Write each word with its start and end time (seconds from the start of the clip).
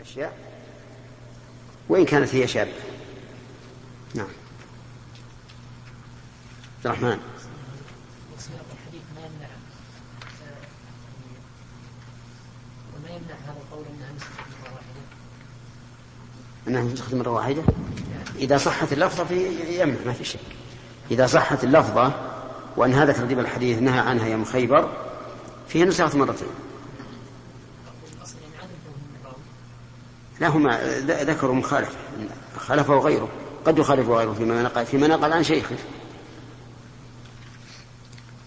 الأشياء؟ 0.00 0.32
وإن 1.88 2.04
كانت 2.04 2.34
هي 2.34 2.46
شابة. 2.46 2.72
نعم. 4.14 4.26
عبد 6.76 6.86
الرحمن. 6.86 7.18
الحديث 8.72 9.02
ما 9.14 9.20
يمنع 9.20 9.48
وما 12.96 13.08
يمنع 13.08 13.34
هذا 13.44 13.56
القول 13.60 13.84
أنها 13.96 14.12
نسخت 14.16 14.40
مرة 14.62 14.72
واحدة؟ 14.72 15.00
انها 16.68 16.82
نسخت 16.82 17.14
مره 17.14 17.30
واحدة 17.30 17.62
إذا 18.38 18.58
صحت 18.58 18.92
اللفظه 18.92 19.24
في 19.24 19.46
يمنع 19.82 19.98
ما 20.06 20.12
في 20.12 20.24
شك. 20.24 20.40
إذا 21.10 21.26
صحت 21.26 21.64
اللفظه 21.64 22.12
وأن 22.76 22.94
هذا 22.94 23.12
ترتيب 23.12 23.38
الحديث 23.38 23.78
نهى 23.78 23.98
عنها 23.98 24.26
يوم 24.26 24.44
خيبر 24.44 24.92
فيها 25.68 25.86
نسخت 25.86 26.14
مرتين. 26.14 26.69
لا 30.40 30.48
هم 30.48 30.70
ذكروا 31.06 31.54
مخالف 31.54 31.96
خالفه 32.56 32.98
غيره 32.98 33.28
قد 33.64 33.78
يخالفه 33.78 34.14
غيره 34.14 34.32
فيما 34.32 34.62
نقل 34.62 34.86
فيما 34.86 35.06
نقل 35.06 35.32
عن 35.32 35.44
شيخه. 35.44 35.76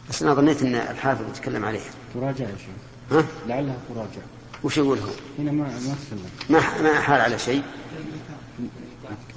بس 0.09 0.23
أنا 0.23 0.33
ظنيت 0.33 0.61
إن 0.61 0.75
الحافظ 0.75 1.29
يتكلم 1.29 1.65
عليه. 1.65 1.79
تراجع 2.13 2.45
يا 2.45 2.55
شيخ. 2.57 3.17
ها؟ 3.17 3.25
لعلها 3.47 3.75
تراجع. 3.89 4.21
وش 4.63 4.77
يقول 4.77 4.99
هو؟ 4.99 5.09
هنا 5.39 5.51
ما 5.51 5.63
ما 5.63 5.95
تكلم. 6.07 6.29
ما 6.49 6.81
ما 6.81 7.01
حال 7.01 7.21
على 7.21 7.39
شيء. 7.39 7.63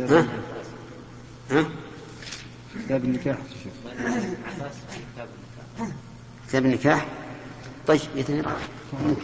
ها؟ 0.01 0.27
ها؟ 1.51 1.65
كتاب 2.85 3.05
النكاح 3.05 3.39
كتاب 6.49 6.65
النكاح؟ 6.67 7.07
طيب 7.87 8.01
ممكن 9.07 9.23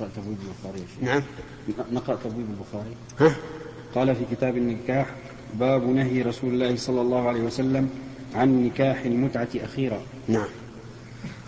نقرأ 0.00 0.10
تبويب 0.16 0.38
البخاري 0.48 0.84
نعم. 1.02 1.22
نقرأ 1.92 2.16
تبويب 2.24 2.46
البخاري. 2.50 2.94
ها؟ 3.20 3.36
قال 3.94 4.14
في 4.14 4.24
كتاب 4.32 4.56
النكاح 4.56 5.06
باب 5.60 5.88
نهي 5.88 6.22
رسول 6.22 6.54
الله 6.54 6.76
صلى 6.76 7.00
الله 7.00 7.28
عليه 7.28 7.40
وسلم 7.40 7.88
عن 8.34 8.64
نكاح 8.64 9.04
المتعة 9.04 9.48
أخيرا. 9.56 10.00
نعم. 10.28 10.48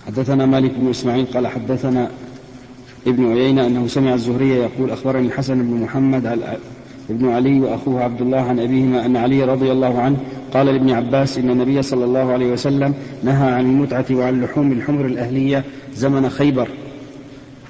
حدثنا 0.06 0.46
مالك 0.46 0.70
بن 0.70 0.90
إسماعيل 0.90 1.26
قال 1.26 1.46
حدثنا 1.46 2.10
ابن 3.06 3.32
عيينة 3.32 3.66
أنه 3.66 3.86
سمع 3.86 4.14
الزهري 4.14 4.48
يقول 4.48 4.90
أخبرني 4.90 5.26
الحسن 5.26 5.62
بن 5.62 5.82
محمد 5.82 6.26
ابن 7.10 7.28
علي 7.28 7.60
وأخوه 7.60 8.02
عبد 8.02 8.20
الله 8.20 8.40
عن 8.40 8.60
أبيهما 8.60 9.06
أن 9.06 9.16
علي 9.16 9.44
رضي 9.44 9.72
الله 9.72 10.00
عنه 10.00 10.16
قال 10.54 10.66
لابن 10.66 10.90
عباس 10.90 11.38
إن 11.38 11.50
النبي 11.50 11.82
صلى 11.82 12.04
الله 12.04 12.32
عليه 12.32 12.52
وسلم 12.52 12.94
نهى 13.22 13.52
عن 13.52 13.64
المتعة 13.64 14.04
وعن 14.10 14.44
لحوم 14.44 14.72
الحمر 14.72 15.06
الأهلية 15.06 15.64
زمن 15.94 16.30
خيبر. 16.30 16.68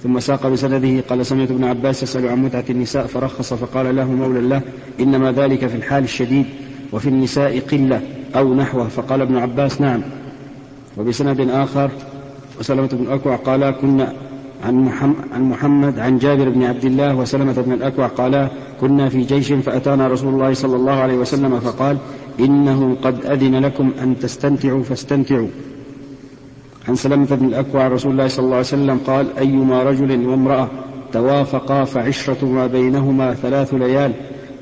ثم 0.03 0.21
ساق 0.21 0.47
بسنده 0.47 1.01
قال 1.01 1.27
سمعت 1.27 1.51
ابن 1.51 1.65
عباس 1.65 2.03
يسأل 2.03 2.29
عن 2.29 2.43
متعة 2.43 2.65
النساء 2.71 3.07
فرخص 3.07 3.55
فقال 3.55 3.97
له 3.97 4.13
مولى 4.13 4.39
الله 4.39 4.61
إنما 5.01 5.33
ذلك 5.33 5.67
في 5.67 5.77
الحال 5.77 6.05
الشديد 6.05 6.47
وفي 6.93 7.09
النساء 7.09 7.61
قلة 7.61 8.01
أو 8.37 8.55
نحوه. 8.55 8.89
فقال 8.89 9.21
ابن 9.21 9.37
عباس 9.37 9.81
نعم. 9.81 10.03
وبسند 10.99 11.41
آخر 11.51 11.91
وسلمة 12.61 12.87
بن 12.87 13.05
الأكوع 13.05 13.37
قال 13.37 13.71
كنا 13.71 14.13
عن 14.65 14.75
محمد, 14.75 15.17
عن 15.33 15.43
محمد 15.43 15.99
عن 15.99 16.19
جابر 16.19 16.49
بن 16.49 16.63
عبد 16.63 16.85
الله 16.85 17.15
وسلمة 17.15 17.53
بن 17.53 17.73
الأكوع 17.73 18.07
قالا 18.07 18.49
كنا 18.81 19.09
في 19.09 19.23
جيش 19.23 19.53
فأتانا 19.53 20.09
رسول 20.09 20.35
الله 20.35 20.55
صلى 20.55 20.77
الله 20.77 20.93
عليه 20.93 21.15
وسلم 21.15 21.61
فقال 21.61 21.99
إنه 22.41 22.97
قد 23.03 23.27
أذن 23.27 23.57
لكم 23.57 23.93
أن 24.03 24.19
تستمتعوا 24.19 24.83
فاستمتعوا 24.83 25.49
عن 26.89 26.95
سلمة 26.95 27.27
بن 27.31 27.47
الأكوع 27.47 27.89
رسول 27.89 28.13
الله 28.13 28.29
صلى 28.29 28.45
الله 28.45 28.57
عليه 28.57 28.67
وسلم 28.67 28.99
قال 29.07 29.27
أيما 29.39 29.83
رجل 29.83 30.27
وامرأة 30.27 30.69
توافقا 31.13 31.85
فعشرة 31.85 32.45
ما 32.45 32.67
بينهما 32.67 33.35
ثلاث 33.35 33.75
ليال 33.75 34.13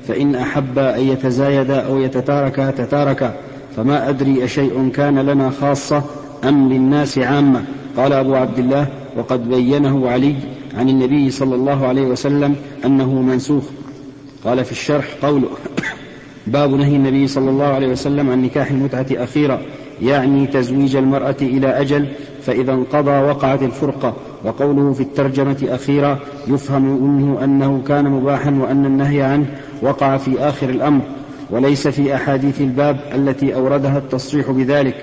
فإن 0.07 0.35
أحبا 0.35 0.97
أن 0.97 1.03
يتزايدا 1.03 1.79
أو 1.79 1.99
يتتاركا 1.99 2.71
تتاركا 2.71 3.33
فما 3.75 4.09
أدري 4.09 4.43
أشيء 4.43 4.89
كان 4.89 5.19
لنا 5.19 5.49
خاصة 5.49 6.03
أم 6.43 6.69
للناس 6.69 7.17
عامة. 7.17 7.63
قال 7.97 8.13
أبو 8.13 8.35
عبد 8.35 8.59
الله 8.59 8.87
وقد 9.17 9.49
بينه 9.49 10.09
علي 10.09 10.35
عن 10.77 10.89
النبي 10.89 11.31
صلى 11.31 11.55
الله 11.55 11.87
عليه 11.87 12.01
وسلم 12.01 12.55
أنه 12.85 13.21
منسوخ. 13.21 13.63
قال 14.45 14.65
في 14.65 14.71
الشرح 14.71 15.05
قوله 15.21 15.49
باب 16.47 16.73
نهي 16.73 16.95
النبي 16.95 17.27
صلى 17.27 17.49
الله 17.49 17.65
عليه 17.65 17.87
وسلم 17.87 18.29
عن 18.29 18.41
نكاح 18.41 18.71
المتعة 18.71 19.05
أخيرا. 19.11 19.61
يعني 20.01 20.47
تزويج 20.47 20.95
المرأة 20.95 21.35
إلى 21.41 21.67
أجل 21.67 22.07
فإذا 22.41 22.73
انقضى 22.73 23.11
وقعت 23.11 23.63
الفرقة. 23.63 24.13
وقوله 24.43 24.93
في 24.93 25.01
الترجمة 25.01 25.57
أخيرا 25.69 26.19
يفهم 26.47 27.03
منه 27.03 27.43
أنه 27.43 27.81
كان 27.87 28.05
مباحا 28.09 28.51
وأن 28.51 28.85
النهي 28.85 29.21
عنه 29.21 29.45
وقع 29.81 30.17
في 30.17 30.39
آخر 30.39 30.69
الأمر 30.69 31.01
وليس 31.49 31.87
في 31.87 32.15
أحاديث 32.15 32.61
الباب 32.61 32.99
التي 33.15 33.55
أوردها 33.55 33.97
التصريح 33.97 34.51
بذلك. 34.51 34.95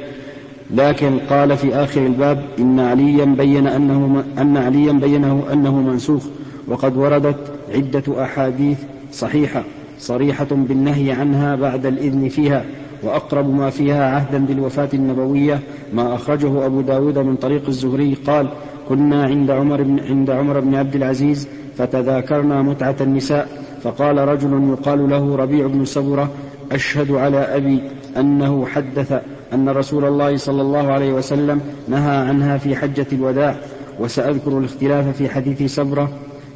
لكن 0.70 1.18
قال 1.30 1.56
في 1.56 1.74
آخر 1.74 2.06
الباب 2.06 2.44
إن 2.58 2.80
عليا 2.80 3.24
بين 3.24 3.66
أنه 3.66 4.24
أن 4.38 4.56
عليا 4.56 4.92
بينه 4.92 5.44
أنه 5.52 5.74
منسوخ. 5.80 6.24
وقد 6.68 6.96
وردت 6.96 7.52
عدة 7.74 8.24
أحاديث 8.24 8.78
صحيحة 9.12 9.64
صريحة 9.98 10.48
بالنهي 10.50 11.12
عنها 11.12 11.56
بعد 11.56 11.86
الإذن 11.86 12.28
فيها. 12.28 12.64
وأقرب 13.02 13.54
ما 13.54 13.70
فيها 13.70 14.14
عهدا 14.14 14.38
بالوفاة 14.38 14.88
النبوية 14.94 15.60
ما 15.92 16.14
أخرجه 16.14 16.66
أبو 16.66 16.80
داود 16.80 17.18
من 17.18 17.36
طريق 17.36 17.62
الزهري 17.68 18.14
قال 18.14 18.48
كنا 18.88 19.24
عند 19.24 19.50
عمر 19.50 19.82
بن, 19.82 20.00
عند 20.00 20.30
عمر 20.30 20.60
بن 20.60 20.74
عبد 20.74 20.94
العزيز 20.94 21.48
فتذاكرنا 21.76 22.62
متعة 22.62 22.96
النساء 23.00 23.48
فقال 23.82 24.18
رجل 24.18 24.68
يقال 24.70 25.10
له 25.10 25.36
ربيع 25.36 25.66
بن 25.66 25.84
سبرة 25.84 26.30
أشهد 26.72 27.10
على 27.10 27.38
أبي 27.38 27.82
أنه 28.16 28.66
حدث 28.66 29.22
أن 29.52 29.68
رسول 29.68 30.04
الله 30.04 30.36
صلى 30.36 30.62
الله 30.62 30.92
عليه 30.92 31.12
وسلم 31.12 31.60
نهى 31.88 32.16
عنها 32.16 32.58
في 32.58 32.76
حجة 32.76 33.06
الوداع 33.12 33.56
وسأذكر 34.00 34.58
الاختلاف 34.58 35.16
في 35.16 35.28
حديث 35.28 35.74
سبرة 35.74 36.10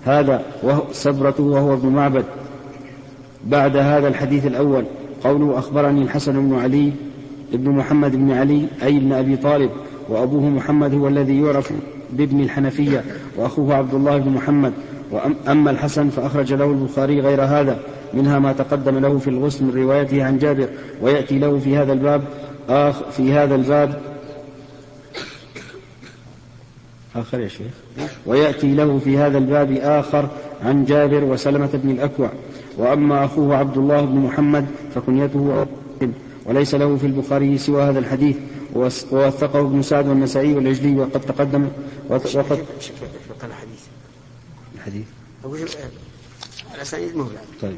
هذا 0.04 0.42
سبرة 0.92 1.34
وهو 1.38 1.72
ابن 1.72 1.88
معبد. 1.88 2.24
بعد 3.44 3.76
هذا 3.76 4.08
الحديث 4.08 4.46
الأول 4.46 4.84
قوله 5.24 5.58
أخبرني 5.58 6.02
الحسن 6.02 6.48
بن 6.48 6.58
علي 6.58 6.92
ابن 7.52 7.70
محمد 7.70 8.16
بن 8.16 8.30
علي 8.30 8.66
أي 8.82 8.96
ابن 8.96 9.12
أبي 9.12 9.36
طالب 9.36 9.70
وأبوه 10.08 10.42
محمد 10.42 10.94
هو 10.94 11.08
الذي 11.08 11.40
يعرف 11.40 11.72
بابن 12.12 12.40
الحنفية 12.40 13.04
وأخوه 13.36 13.74
عبد 13.74 13.94
الله 13.94 14.18
بن 14.18 14.30
محمد. 14.30 14.72
وأما 15.10 15.70
الحسن 15.70 16.08
فأخرج 16.08 16.52
له 16.52 16.64
البخاري 16.64 17.20
غير 17.20 17.42
هذا 17.42 17.78
منها 18.14 18.38
ما 18.38 18.52
تقدم 18.52 18.98
له 18.98 19.18
في 19.18 19.28
الغسل 19.28 19.64
من 19.64 19.74
روايته 19.74 20.24
عن 20.24 20.38
جابر 20.38 20.68
ويأتي 21.02 21.38
له 21.38 21.58
في 21.58 21.76
هذا 21.76 21.92
الباب 21.92 22.22
آخ 22.68 23.02
في 23.10 23.32
هذا 23.32 23.54
الباب 23.54 24.00
آخر 27.16 27.40
يا 27.40 27.48
شيخ 27.48 27.72
ويأتي 28.26 28.74
له 28.74 28.98
في 28.98 29.18
هذا 29.18 29.38
الباب 29.38 29.72
آخر 29.72 30.28
عن 30.64 30.84
جابر 30.84 31.24
وسلمة 31.24 31.70
بن 31.74 31.90
الأكوع. 31.90 32.30
وأما 32.78 33.24
أخوه 33.24 33.56
عبد 33.56 33.78
الله 33.78 34.00
بن 34.00 34.16
محمد 34.16 34.66
فكنيته 34.94 35.66
وليس 36.46 36.74
له 36.74 36.96
في 36.96 37.06
البخاري 37.06 37.58
سوى 37.58 37.82
هذا 37.82 37.98
الحديث. 37.98 38.36
ووثقه 38.74 39.60
ابن 39.60 39.82
سعد 39.82 40.06
والنسائي 40.06 40.54
والعجلي 40.54 40.96
وقد 40.96 41.20
تقدم. 41.20 41.68
وقد 42.08 42.26
الحديث. 43.44 43.82
الحديث 44.74 45.06
الأسانيد 46.74 47.16
مهلة. 47.16 47.40
طيب 47.62 47.76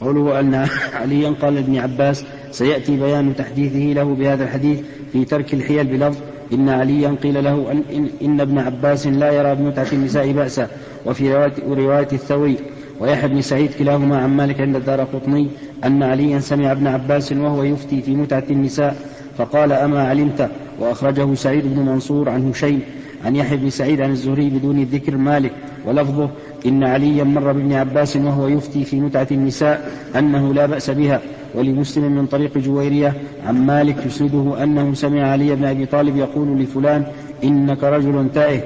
قوله 0.00 0.40
أن 0.40 0.54
عليا 0.92 1.30
قال 1.30 1.54
لابن 1.54 1.78
عباس 1.78 2.24
سيأتي 2.54 2.96
بيان 2.96 3.36
تحديثه 3.36 3.92
له 3.92 4.14
بهذا 4.14 4.44
الحديث 4.44 4.78
في 5.12 5.24
ترك 5.24 5.54
الحيل 5.54 5.86
بلفظ 5.86 6.18
إن 6.52 6.68
عليا 6.68 7.16
قيل 7.22 7.44
له 7.44 7.72
أن, 7.72 8.06
إن, 8.22 8.40
ابن 8.40 8.58
عباس 8.58 9.06
لا 9.06 9.32
يرى 9.32 9.54
بمتعة 9.54 9.86
النساء 9.92 10.32
بأسا. 10.32 10.68
وفي 11.06 11.34
رواية, 11.34 11.52
رواية 11.68 12.08
الثوري 12.12 12.56
ويحيى 13.00 13.28
بن 13.28 13.40
سعيد 13.40 13.70
كلاهما 13.78 14.18
عن 14.18 14.36
مالك 14.36 14.60
عند 14.60 14.76
الدار 14.76 15.00
قطني 15.00 15.48
أن 15.84 16.02
عليا 16.02 16.38
سمع 16.38 16.72
ابن 16.72 16.86
عباس 16.86 17.32
وهو 17.32 17.62
يفتي 17.62 18.02
في 18.02 18.14
متعة 18.14 18.44
النساء 18.50 18.96
فقال 19.38 19.72
أما 19.72 20.08
علمت؟ 20.08 20.50
وأخرجه 20.80 21.34
سعيد 21.34 21.64
بن 21.74 21.82
منصور 21.82 22.28
عن 22.28 22.50
هشيم 22.50 22.80
عن 23.24 23.36
يحيى 23.36 23.56
بن 23.56 23.70
سعيد 23.70 24.00
عن 24.00 24.10
الزهري 24.10 24.50
بدون 24.50 24.82
ذكر 24.82 25.16
مالك. 25.16 25.52
ولفظه 25.86 26.30
إن 26.66 26.84
عليا 26.84 27.24
مر 27.24 27.52
بابن 27.52 27.72
عباس 27.72 28.16
وهو 28.16 28.48
يفتي 28.48 28.84
في 28.84 29.00
متعة 29.00 29.28
النساء 29.30 29.90
أنه 30.18 30.54
لا 30.54 30.66
بأس 30.66 30.90
بها. 30.90 31.20
ولمسلم 31.54 32.12
من 32.12 32.26
طريق 32.26 32.58
جويرية 32.58 33.14
عن 33.46 33.66
مالك 33.66 34.06
يسنده 34.06 34.62
أنه 34.62 34.94
سمع 34.94 35.22
علي 35.22 35.54
بن 35.54 35.64
أبي 35.64 35.86
طالب 35.86 36.16
يقول 36.16 36.58
لفلان 36.58 37.06
إنك 37.44 37.84
رجل 37.84 38.28
تائه. 38.34 38.60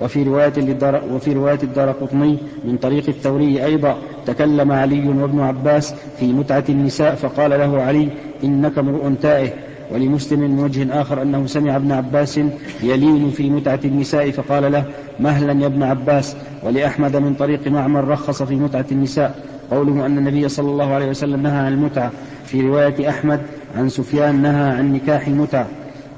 وفي 0.00 0.22
رواية 0.22 0.52
للدار 0.56 1.02
وفي 1.12 1.32
رواية 1.32 1.58
الدار 1.62 1.90
قطني 1.90 2.38
من 2.64 2.76
طريق 2.76 3.08
الثوري 3.08 3.64
أيضا 3.64 3.96
تكلم 4.26 4.72
علي 4.72 5.08
وابن 5.08 5.40
عباس 5.40 5.94
في 6.20 6.32
متعة 6.32 6.64
النساء 6.68 7.14
فقال 7.14 7.50
له 7.50 7.82
علي 7.82 8.08
إنك 8.44 8.78
امرؤ 8.78 9.12
تائه. 9.22 9.50
ولمسلم 9.92 10.40
من 10.40 10.58
وجه 10.58 11.00
آخر 11.00 11.22
أنه 11.22 11.46
سمع 11.46 11.76
ابن 11.76 11.92
عباس 11.92 12.40
يلين 12.82 13.30
في 13.30 13.50
متعة 13.50 13.80
النساء 13.84 14.30
فقال 14.30 14.72
له 14.72 14.84
مهلا 15.20 15.62
يا 15.62 15.66
ابن 15.66 15.82
عباس. 15.82 16.36
ولأحمد 16.62 17.16
من 17.16 17.34
طريق 17.34 17.68
معمر 17.68 18.08
رخص 18.08 18.42
في 18.42 18.54
متعة 18.54 18.86
النساء. 18.92 19.59
قوله 19.70 20.06
أن 20.06 20.18
النبي 20.18 20.48
صلى 20.48 20.70
الله 20.70 20.94
عليه 20.94 21.06
وسلم 21.06 21.42
نهى 21.42 21.58
عن 21.58 21.72
المتعة 21.72 22.12
في 22.46 22.60
رواية 22.60 23.08
أحمد 23.08 23.40
عن 23.76 23.88
سفيان 23.88 24.42
نهى 24.42 24.70
عن 24.70 24.92
نكاح 24.92 25.26
المتعة 25.26 25.68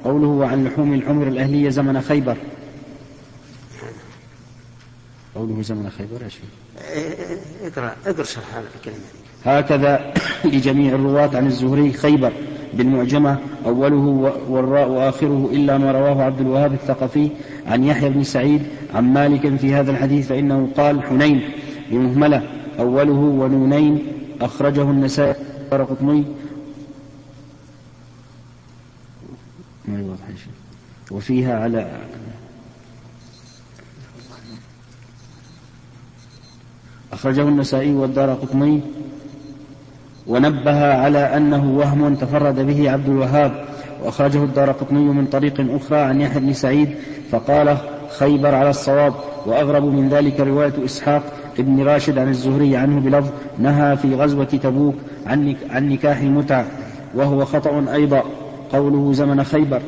قوله 0.05 0.27
وعن 0.29 0.65
لحوم 0.65 0.95
الحمر 0.95 1.29
الأهلية 1.29 1.69
زمن 1.69 2.01
خيبر. 2.01 2.37
قوله 5.35 5.63
زمن 5.63 5.91
خيبر 5.99 6.25
إيش 6.25 6.39
اقرأ 7.63 7.97
اقرأ 8.07 8.25
شرح 8.25 8.55
هذا 8.55 8.67
الكلمة. 8.77 9.05
هكذا 9.45 10.15
لجميع 10.55 10.95
الرواة 10.95 11.37
عن 11.37 11.47
الزهري 11.47 11.93
خيبر 11.93 12.33
بالمعجمة 12.75 13.39
أوله 13.67 14.35
والراء 14.49 14.89
وآخره 14.89 15.51
إلا 15.53 15.79
ما 15.79 15.93
رواه 15.93 16.23
عبد 16.23 16.41
الوهاب 16.41 16.73
الثقفي 16.73 17.29
عن 17.67 17.85
يحيى 17.85 18.11
بن 18.11 18.23
سعيد 18.23 18.63
عن 18.95 19.13
مالك 19.13 19.57
في 19.57 19.75
هذا 19.75 19.91
الحديث 19.91 20.29
فإنه 20.29 20.69
قال 20.77 21.03
حنين 21.03 21.51
بمهملة. 21.91 22.62
أوله 22.82 23.12
ونونين 23.12 24.06
أخرجه 24.40 24.82
النسائي 24.82 25.34
قطني 25.73 26.25
ما 29.88 30.17
وفيها 31.11 31.61
على 31.61 32.00
أخرجه 37.12 37.43
النسائي 37.43 37.94
والدار 37.94 38.34
قطني. 38.34 38.81
ونبه 40.26 40.94
على 40.94 41.37
أنه 41.37 41.70
وهم 41.79 42.14
تفرد 42.14 42.67
به 42.67 42.90
عبد 42.90 43.08
الوهاب. 43.08 43.64
وأخرجه 44.02 44.44
الدار 44.44 44.73
قطني 44.73 45.05
من 45.05 45.26
طريق 45.26 45.61
أخرى 45.61 45.99
عن 45.99 46.20
يحيى 46.20 46.40
بن 46.40 46.52
سعيد 46.52 46.96
فقال 47.31 47.79
خيبر 48.19 48.55
على 48.55 48.70
الصواب 48.70 49.14
وأغرب 49.47 49.85
من 49.85 50.09
ذلك 50.09 50.41
رواية 50.41 50.73
إسحاق 50.85 51.23
ابن 51.59 51.82
راشد 51.82 52.19
عن 52.19 52.29
الزهري 52.29 52.76
عنه 52.76 53.00
بلفظ 53.00 53.31
نهى 53.59 53.97
في 53.97 54.14
غزوة 54.14 54.44
تبوك 54.44 54.94
عن 55.26 55.56
عن 55.70 55.88
نكاح 55.88 56.19
المتعة 56.19 56.67
وهو 57.14 57.44
خطأ 57.44 57.85
أيضا 57.93 58.23
قوله 58.73 59.12
زمن 59.12 59.44
خيبر. 59.44 59.82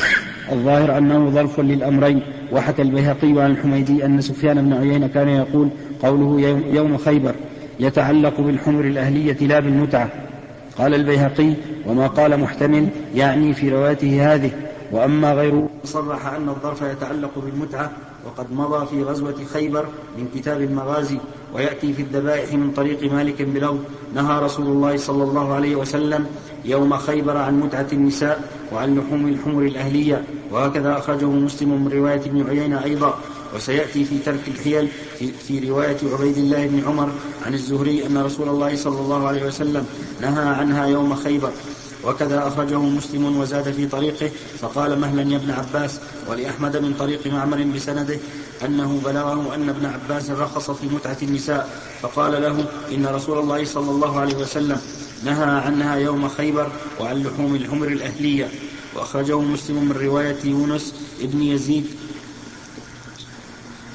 الظاهر 0.52 0.98
أنه 0.98 1.30
ظرف 1.30 1.60
للأمرين 1.60 2.22
وحكى 2.52 2.82
البيهقي 2.82 3.40
عن 3.42 3.50
الحميدي 3.50 4.04
أن 4.04 4.20
سفيان 4.20 4.62
بن 4.62 4.72
عيينة 4.72 5.06
كان 5.06 5.28
يقول 5.28 5.68
قوله 6.02 6.60
يوم 6.72 6.96
خيبر 6.96 7.34
يتعلق 7.80 8.40
بالحمر 8.40 8.84
الأهلية 8.84 9.46
لا 9.46 9.60
بالمتعة 9.60 10.08
قال 10.78 10.94
البيهقي 10.94 11.54
وما 11.86 12.06
قال 12.06 12.40
محتمل 12.40 12.88
يعني 13.14 13.52
في 13.52 13.68
روايته 13.68 14.34
هذه. 14.34 14.50
وأما 14.92 15.32
غيره 15.32 15.68
صرح 15.84 16.26
أن 16.26 16.48
الظرف 16.48 16.82
يتعلق 16.82 17.30
بالمتعة 17.36 17.90
وقد 18.26 18.52
مضى 18.52 18.86
في 18.86 19.02
غزوة 19.02 19.44
خيبر 19.52 19.86
من 20.18 20.28
كتاب 20.34 20.60
المغازي 20.62 21.18
ويأتي 21.54 21.92
في 21.92 22.02
الذبائح 22.02 22.54
من 22.54 22.70
طريق 22.70 23.12
مالك 23.12 23.42
بلو 23.42 23.78
نهى 24.14 24.38
رسول 24.42 24.66
الله 24.66 24.96
صلى 24.96 25.24
الله 25.24 25.54
عليه 25.54 25.76
وسلم 25.76 26.26
يوم 26.64 26.96
خيبر 26.96 27.36
عن 27.36 27.60
متعة 27.60 27.86
النساء 27.92 28.50
وعن 28.72 28.98
لحوم 28.98 29.28
الحمر 29.28 29.62
الأهلية. 29.62 30.24
وهكذا 30.50 30.98
أخرجه 30.98 31.26
مسلم 31.26 31.84
من 31.84 31.92
رواية 31.92 32.20
ابن 32.20 32.48
عيينة 32.48 32.84
أيضا. 32.84 33.14
وسيأتي 33.54 34.04
في 34.04 34.18
ترك 34.18 34.48
الحيل 34.48 34.88
في, 35.18 35.32
في 35.32 35.70
رواية 35.70 35.96
عبيد 36.12 36.36
الله 36.38 36.66
بن 36.66 36.82
عمر 36.86 37.08
عن 37.46 37.54
الزهري 37.54 38.06
أن 38.06 38.18
رسول 38.18 38.48
الله 38.48 38.76
صلى 38.76 39.00
الله 39.00 39.28
عليه 39.28 39.46
وسلم 39.46 39.86
نهى 40.20 40.48
عنها 40.48 40.86
يوم 40.86 41.14
خيبر. 41.14 41.50
وكذا 42.04 42.48
أخرجه 42.48 42.78
مسلم 42.78 43.36
وزاد 43.36 43.72
في 43.72 43.86
طريقه 43.86 44.30
فقال 44.60 45.00
مهلا 45.00 45.22
يا 45.22 45.36
ابن 45.36 45.50
عباس. 45.50 46.00
ولأحمد 46.28 46.76
من 46.76 46.94
طريق 46.98 47.26
معمر 47.26 47.62
بسنده 47.62 48.18
أنه 48.64 49.00
بلغه 49.04 49.54
أن 49.54 49.68
ابن 49.68 49.86
عباس 49.86 50.30
رخص 50.30 50.70
في 50.70 50.86
متعة 50.86 51.16
النساء 51.22 51.68
فقال 52.02 52.32
له 52.42 52.64
إن 52.94 53.06
رسول 53.06 53.38
الله 53.38 53.64
صلى 53.64 53.90
الله 53.90 54.20
عليه 54.20 54.36
وسلم 54.36 54.80
نهى 55.24 55.44
عنها 55.44 55.96
يوم 55.96 56.28
خيبر 56.28 56.72
وعن 57.00 57.22
لحوم 57.22 57.54
الحمر 57.54 57.88
الأهلية. 57.88 58.48
وأخرجه 58.94 59.40
مسلم 59.40 59.84
من 59.84 59.92
رواية 59.92 60.36
يونس 60.44 60.94
ابن 61.20 61.42
يزيد 61.42 61.86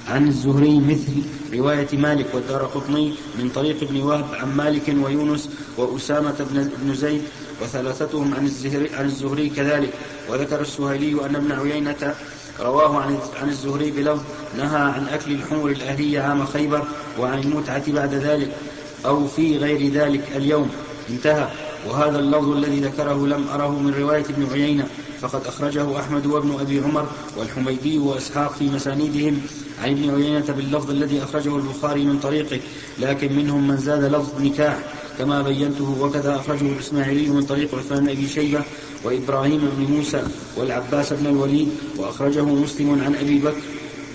عن 0.07 0.27
الزهري 0.27 0.79
مثل 0.79 1.23
رواية 1.53 1.87
مالك 1.93 2.25
والدار 2.33 2.65
قطني 2.65 3.13
من 3.39 3.49
طريق 3.49 3.81
ابن 3.81 4.01
وهب 4.01 4.25
عن 4.33 4.57
مالك 4.57 4.95
ويونس 5.03 5.49
وأسامة 5.77 6.45
بن 6.83 6.93
زيد 6.93 7.21
وثلاثتهم 7.61 8.33
عن 8.33 8.45
الزهري, 8.45 8.95
عن 8.95 9.05
الزهري 9.05 9.49
كذلك. 9.49 9.89
وذكر 10.29 10.61
السهيلي 10.61 11.25
أن 11.25 11.35
ابن 11.35 11.51
عيينة 11.51 12.15
رواه 12.59 13.01
عن 13.01 13.17
عن 13.41 13.49
الزهري 13.49 13.91
بلفظ 13.91 14.21
نهى 14.57 14.81
عن 14.81 15.07
أكل 15.07 15.31
الحمر 15.31 15.69
الأهلية 15.69 16.21
عام 16.21 16.45
خيبر 16.45 16.83
وعن 17.19 17.39
المتعة 17.39 17.91
بعد 17.91 18.13
ذلك 18.13 18.51
أو 19.05 19.27
في 19.27 19.57
غير 19.57 19.91
ذلك 19.91 20.23
اليوم. 20.35 20.69
انتهى. 21.09 21.47
وهذا 21.89 22.19
اللفظ 22.19 22.49
الذي 22.49 22.79
ذكره 22.79 23.27
لم 23.27 23.47
أره 23.47 23.79
من 23.79 23.93
رواية 23.93 24.25
ابن 24.25 24.47
عيينة 24.53 24.87
فقد 25.21 25.47
أخرجه 25.47 25.99
أحمد 25.99 26.25
وابن 26.25 26.59
أبي 26.59 26.79
عمر 26.79 27.05
والحميدي 27.37 27.97
وإسحاق 27.97 28.53
في 28.53 28.69
مسانيدهم 28.69 29.41
عن 29.83 29.89
ابن 29.89 30.15
عيينة 30.15 30.45
باللفظ 30.53 30.89
الذي 30.89 31.23
أخرجه 31.23 31.55
البخاري 31.55 32.03
من 32.03 32.19
طريقه 32.19 32.59
لكن 32.99 33.35
منهم 33.35 33.67
من 33.67 33.77
زاد 33.77 34.03
لفظ 34.03 34.41
نكاح. 34.41 34.77
كما 35.19 35.41
بينته 35.41 35.97
وكذا 36.01 36.35
أخرجه 36.35 36.65
الإسماعيلي 36.65 37.29
من 37.29 37.43
طريق 37.43 37.75
عثمان 37.75 38.03
بن 38.03 38.09
أبي 38.09 38.27
شيبة 38.27 38.63
وإبراهيم 39.03 39.69
بن 39.77 39.93
موسى 39.93 40.23
والعباس 40.57 41.13
بن 41.13 41.25
الوليد 41.27 41.69
وأخرجه 41.97 42.41
مسلم 42.41 43.01
عن 43.05 43.15
أبي 43.15 43.39
بكر 43.39 43.61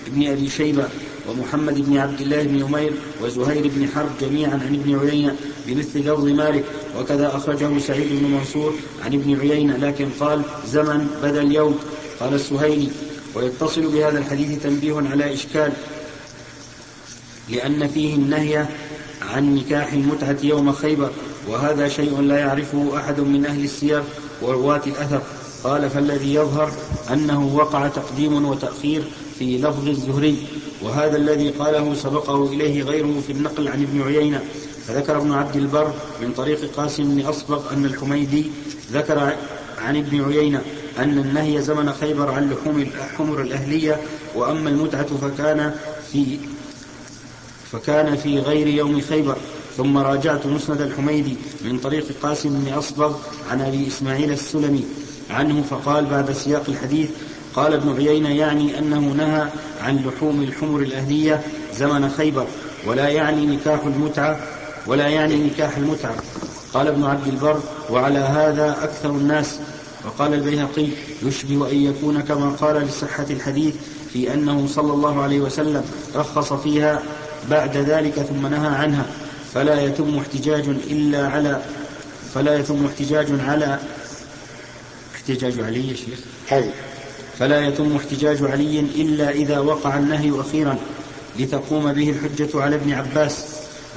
بن 0.07 0.27
أبي 0.27 0.49
شيبة 0.49 0.85
ومحمد 1.29 1.81
بن 1.89 1.97
عبد 1.97 2.21
الله 2.21 2.43
بن 2.43 2.63
عمير 2.63 2.93
وزهير 3.23 3.67
بن 3.75 3.87
حرب 3.95 4.09
جميعا 4.21 4.51
عن 4.51 4.75
ابن 4.75 4.99
عيينة 4.99 5.35
بمثل 5.67 5.99
لفظ 5.99 6.25
مالك 6.25 6.63
وكذا 6.99 7.35
أخرجه 7.35 7.79
سعيد 7.79 8.07
بن 8.09 8.31
منصور 8.31 8.73
عن 9.05 9.13
ابن 9.13 9.39
عيينة 9.39 9.77
لكن 9.77 10.09
قال 10.19 10.41
زمن 10.67 11.07
بدل 11.23 11.51
يوم 11.51 11.79
قال 12.19 12.33
السهيلي 12.33 12.87
ويتصل 13.35 13.81
بهذا 13.81 14.19
الحديث 14.19 14.63
تنبيه 14.63 14.95
على 15.11 15.33
إشكال 15.33 15.73
لأن 17.49 17.87
فيه 17.87 18.15
النهي 18.15 18.65
عن 19.21 19.55
نكاح 19.55 19.93
المتعة 19.93 20.37
يوم 20.43 20.71
خيبر 20.71 21.09
وهذا 21.49 21.87
شيء 21.87 22.21
لا 22.21 22.39
يعرفه 22.39 22.97
أحد 22.97 23.19
من 23.19 23.45
أهل 23.45 23.63
السير 23.63 24.03
ورواة 24.41 24.81
الأثر. 24.87 25.21
قال 25.63 25.89
فالذي 25.89 26.33
يظهر 26.33 26.71
أنه 27.13 27.55
وقع 27.55 27.87
تقديم 27.87 28.45
وتأخير 28.45 29.03
في 29.39 29.57
لفظ 29.57 29.87
الزهري 29.87 30.37
وهذا 30.81 31.17
الذي 31.17 31.49
قاله 31.49 31.93
سبقه 31.93 32.45
إليه 32.45 32.83
غيره 32.83 33.21
في 33.27 33.33
النقل 33.33 33.67
عن 33.67 33.81
ابن 33.81 34.01
عيينة. 34.01 34.41
فذكر 34.87 35.17
ابن 35.17 35.31
عبد 35.31 35.55
البر 35.55 35.93
من 36.21 36.31
طريق 36.37 36.71
قاسم 36.75 37.15
بن 37.15 37.25
أصبغ 37.25 37.73
أن 37.73 37.85
الحميدي 37.85 38.51
ذكر 38.91 39.33
عن 39.81 39.97
ابن 39.97 40.23
عيينة 40.23 40.61
أن 40.99 41.17
النهي 41.17 41.61
زمن 41.61 41.93
خيبر 41.93 42.31
عن 42.31 42.49
لحوم 42.49 42.81
الحمر 42.81 43.41
الأهلية 43.41 44.01
وأما 44.35 44.69
المتعة 44.69 45.05
فكان 45.21 45.73
في 46.11 46.37
فكان 47.71 48.15
في 48.15 48.39
غير 48.39 48.67
يوم 48.67 49.01
خيبر 49.01 49.35
ثم 49.77 49.97
راجعت 49.97 50.45
مسند 50.45 50.81
الحميدي 50.81 51.35
من 51.65 51.79
طريق 51.79 52.05
قاسم 52.23 52.49
بن 52.49 52.73
أصبغ 52.73 53.15
عن 53.51 53.61
أبي 53.61 53.87
إسماعيل 53.87 54.31
السلمي 54.31 54.85
عنه 55.29 55.63
فقال 55.69 56.05
بعد 56.05 56.31
سياق 56.31 56.63
الحديث 56.67 57.09
قال 57.55 57.73
ابن 57.73 57.95
عيينة 57.95 58.29
يعني 58.29 58.79
أنه 58.79 58.99
نهى 58.99 59.47
عن 59.81 59.97
لحوم 59.97 60.41
الحمر 60.41 60.79
الأهلية 60.79 61.41
زمن 61.75 62.09
خيبر 62.09 62.47
ولا 62.87 63.09
يعني 63.09 63.45
نكاح 63.45 63.85
المتعة 63.85 64.39
ولا 64.87 65.07
يعني 65.07 65.35
نكاح 65.35 65.77
المتعة. 65.77 66.15
قال 66.73 66.87
ابن 66.87 67.03
عبد 67.03 67.27
البر 67.27 67.59
وعلى 67.89 68.19
هذا 68.19 68.77
أكثر 68.83 69.09
الناس. 69.09 69.59
وقال 70.05 70.33
البيهقي 70.33 70.87
يشبه 71.23 71.71
أن 71.71 71.77
يكون 71.77 72.21
كما 72.21 72.49
قال 72.49 72.75
لصحة 72.75 73.25
الحديث 73.29 73.75
في 74.13 74.33
أنه 74.33 74.67
صلى 74.67 74.93
الله 74.93 75.21
عليه 75.21 75.39
وسلم 75.39 75.83
رخص 76.15 76.53
فيها 76.53 77.01
بعد 77.49 77.77
ذلك 77.77 78.13
ثم 78.13 78.47
نهى 78.47 78.75
عنها. 78.75 79.05
فلا 79.53 79.81
يتم 79.81 80.17
احتجاج 80.17 80.67
إلا 80.67 81.27
على 81.27 81.61
فلا 82.33 82.59
يتم 82.59 82.85
احتجاج 82.85 83.27
على 83.47 83.79
احتجاج 85.15 85.59
علي 85.59 85.89
يا 85.89 85.95
شيخ. 85.95 86.19
هذه. 86.47 86.71
فلا 87.39 87.67
يتم 87.67 87.95
احتجاج 87.95 88.43
علي 88.43 88.79
إلا 88.79 89.29
إذا 89.29 89.59
وقع 89.59 89.97
النهي 89.97 90.41
أخيرا 90.41 90.77
لتقوم 91.39 91.93
به 91.93 92.09
الحجة 92.09 92.61
على 92.61 92.75
ابن 92.75 92.91
عباس. 92.91 93.45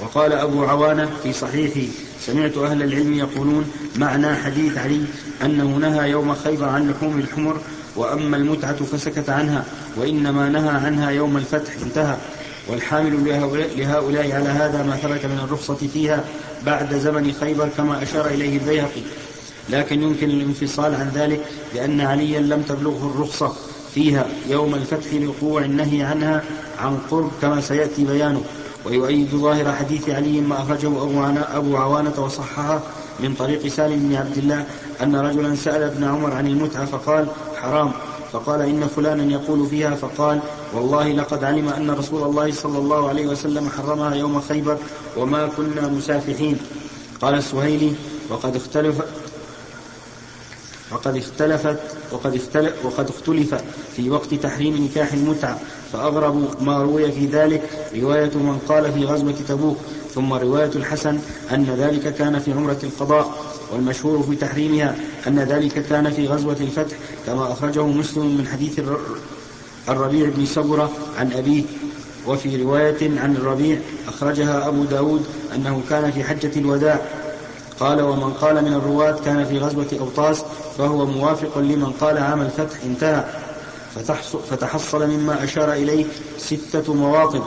وقال 0.01 0.33
أبو 0.33 0.63
عوانة 0.63 1.09
في 1.23 1.33
صحيحه 1.33 1.91
سمعت 2.25 2.57
أهل 2.57 2.83
العلم 2.83 3.13
يقولون 3.13 3.71
معنى 3.95 4.35
حديث 4.35 4.77
علي 4.77 5.01
أنه 5.43 5.77
نهى 5.77 6.09
يوم 6.09 6.35
خيبر 6.35 6.69
عن 6.69 6.91
لحوم 6.91 7.19
الحمر 7.19 7.61
وأما 7.95 8.37
المتعة 8.37 8.75
فسكت 8.75 9.29
عنها 9.29 9.65
وإنما 9.97 10.49
نهى 10.49 10.69
عنها 10.69 11.11
يوم 11.11 11.37
الفتح 11.37 11.73
انتهى. 11.81 12.17
والحامل 12.67 13.25
لهؤلاء 13.77 14.31
على 14.31 14.49
هذا 14.49 14.83
ما 14.83 14.95
ثبت 14.95 15.25
من 15.25 15.39
الرخصة 15.43 15.75
فيها 15.93 16.23
بعد 16.65 16.95
زمن 16.95 17.33
خيبر 17.39 17.69
كما 17.77 18.03
أشار 18.03 18.25
إليه 18.25 18.57
البيهقي. 18.57 19.01
لكن 19.69 20.03
يمكن 20.03 20.29
الانفصال 20.29 20.95
عن 20.95 21.11
ذلك 21.15 21.45
لأن 21.75 22.01
عليا 22.01 22.39
لم 22.39 22.61
تبلغه 22.61 23.11
الرخصة 23.15 23.53
فيها 23.93 24.27
يوم 24.49 24.75
الفتح 24.75 25.13
لوقوع 25.13 25.61
النهي 25.61 26.03
عنها 26.03 26.43
عن 26.79 26.97
قرب 27.11 27.31
كما 27.41 27.61
سيأتي 27.61 28.05
بيانه. 28.05 28.41
ويؤيد 28.85 29.29
ظاهر 29.29 29.71
حديث 29.71 30.09
علي 30.09 30.41
ما 30.41 30.61
أخرجه 30.61 30.87
أبو 31.57 31.77
عوانة 31.77 32.13
وصححه 32.17 32.79
من 33.19 33.33
طريق 33.33 33.67
سالم 33.67 34.09
بن 34.09 34.15
عبد 34.15 34.37
الله 34.37 34.65
أن 35.03 35.15
رجلا 35.15 35.55
سأل 35.55 35.83
ابن 35.83 36.03
عمر 36.03 36.33
عن 36.33 36.47
المتعة 36.47 36.85
فقال 36.85 37.27
حرام. 37.61 37.91
فقال 38.31 38.61
إن 38.61 38.87
فلانا 38.87 39.33
يقول 39.33 39.67
فيها 39.67 39.95
فقال 39.95 40.39
والله 40.75 41.11
لقد 41.11 41.43
علم 41.43 41.69
أن 41.69 41.91
رسول 41.91 42.23
الله 42.23 42.51
صلى 42.51 42.77
الله 42.77 43.09
عليه 43.09 43.27
وسلم 43.27 43.69
حرمها 43.69 44.15
يوم 44.15 44.41
خيبر 44.41 44.77
وما 45.17 45.47
كنا 45.57 45.87
مسافحين. 45.87 46.57
قال 47.21 47.33
السهيلي 47.33 47.93
وقد 48.29 48.55
اختلف 48.55 49.01
وقد 50.91 51.15
اختلفت 51.15 51.77
وقد 52.11 52.35
اختلف 52.35 52.85
وقد 52.85 53.09
اختلف 53.09 53.55
في 53.95 54.09
وقت 54.09 54.33
تحريم 54.33 54.85
نكاح 54.85 55.13
المتعة 55.13 55.59
فأغرب 55.93 56.63
ما 56.63 56.77
روي 56.77 57.11
في 57.11 57.25
ذلك 57.25 57.61
رواية 57.95 58.31
من 58.35 58.59
قال 58.69 58.93
في 58.93 59.05
غزوة 59.05 59.35
تبوك 59.47 59.77
ثم 60.13 60.33
رواية 60.33 60.71
الحسن 60.75 61.19
أن 61.51 61.65
ذلك 61.77 62.15
كان 62.15 62.39
في 62.39 62.53
عمرة 62.53 62.79
القضاء 62.83 63.45
والمشهور 63.71 64.23
في 64.23 64.35
تحريمها 64.35 64.95
أن 65.27 65.39
ذلك 65.39 65.85
كان 65.85 66.09
في 66.09 66.27
غزوة 66.27 66.57
الفتح 66.61 66.97
كما 67.25 67.51
أخرجه 67.51 67.85
مسلم 67.85 68.37
من 68.37 68.47
حديث 68.47 68.79
الربيع 69.89 70.29
بن 70.29 70.45
سبرة 70.45 70.91
عن 71.17 71.31
أبيه 71.33 71.63
وفي 72.27 72.63
رواية 72.63 73.19
عن 73.19 73.35
الربيع 73.35 73.79
أخرجها 74.07 74.67
أبو 74.67 74.83
داود 74.83 75.25
أنه 75.55 75.81
كان 75.89 76.11
في 76.11 76.23
حجة 76.23 76.59
الوداع. 76.59 77.01
قال 77.79 78.01
ومن 78.01 78.33
قال 78.33 78.65
من 78.65 78.73
الرواة 78.73 79.15
كان 79.25 79.45
في 79.45 79.57
غزوة 79.57 79.87
أوطاس 79.99 80.43
فهو 80.77 81.05
موافق 81.05 81.57
لمن 81.57 81.93
قال 82.01 82.17
عام 82.17 82.41
الفتح 82.41 82.77
انتهى. 82.85 83.23
فتحصل 84.49 85.09
مما 85.09 85.43
أشار 85.43 85.73
إليه 85.73 86.05
ستة 86.37 86.93
مواطن 86.93 87.41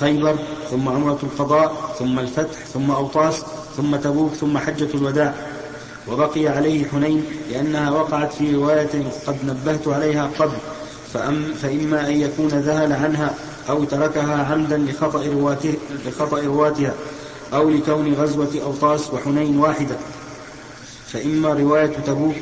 خيبر 0.00 0.36
ثم 0.70 0.88
عمرة 0.88 1.18
القضاء 1.22 1.94
ثم 1.98 2.18
الفتح 2.18 2.58
ثم 2.74 2.90
أوطاس 2.90 3.42
ثم 3.76 3.96
تبوك 3.96 4.32
ثم 4.32 4.58
حجة 4.58 4.88
الوداع. 4.94 5.34
وبقي 6.08 6.48
عليه 6.48 6.84
حنين 6.88 7.24
لأنها 7.50 7.90
وقعت 7.90 8.32
في 8.32 8.54
رواية 8.54 8.90
قد 9.26 9.36
نبهت 9.44 9.88
عليها 9.88 10.30
قبل. 10.38 10.56
فأم 11.14 11.54
فإما 11.62 12.08
أن 12.08 12.20
يكون 12.20 12.48
ذهل 12.48 12.92
عنها 12.92 13.34
أو 13.68 13.84
تركها 13.84 14.44
عمدا 14.52 14.76
لخطأ, 14.76 15.26
رواته 15.26 15.74
لخطأ 16.06 16.40
رواتها 16.40 16.94
أو 17.54 17.70
لكون 17.70 18.14
غزوة 18.14 18.50
أوطاس 18.62 19.10
وحنين 19.14 19.58
واحدة. 19.58 19.96
فإما 21.06 21.48
رواية 21.48 21.92
تبوك 22.06 22.34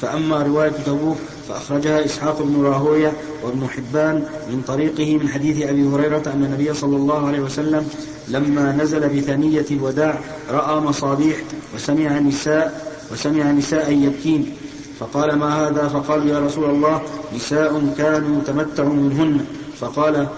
فأما 0.00 0.42
رواية 0.42 0.72
تبوك 0.86 1.16
فأخرجها 1.48 2.04
إسحاق 2.04 2.42
بن 2.42 2.64
راهوية 2.64 3.12
وابن 3.42 3.68
حبان 3.68 4.24
من 4.50 4.62
طريقه 4.66 5.16
من 5.16 5.28
حديث 5.28 5.66
أبي 5.66 5.82
هريرة 5.88 6.22
أن 6.26 6.44
النبي 6.44 6.74
صلى 6.74 6.96
الله 6.96 7.26
عليه 7.26 7.40
وسلم 7.40 7.88
لما 8.28 8.72
نزل 8.72 9.08
بثنية 9.08 9.66
الوداع 9.70 10.20
رأى 10.50 10.80
مصابيح 10.80 11.36
وسمع 11.74 12.18
نساء 12.18 12.92
وسمع 13.12 13.50
نساء 13.50 13.92
يبكين. 13.92 14.56
فقال 15.00 15.36
ما 15.36 15.68
هذا؟ 15.68 15.88
فقالوا 15.88 16.26
يا 16.26 16.38
رسول 16.38 16.70
الله 16.70 17.02
نساء 17.34 17.94
كانوا 17.98 18.40
تمتعوا 18.46 18.94
منهن. 18.94 19.46
فقال 19.80 20.28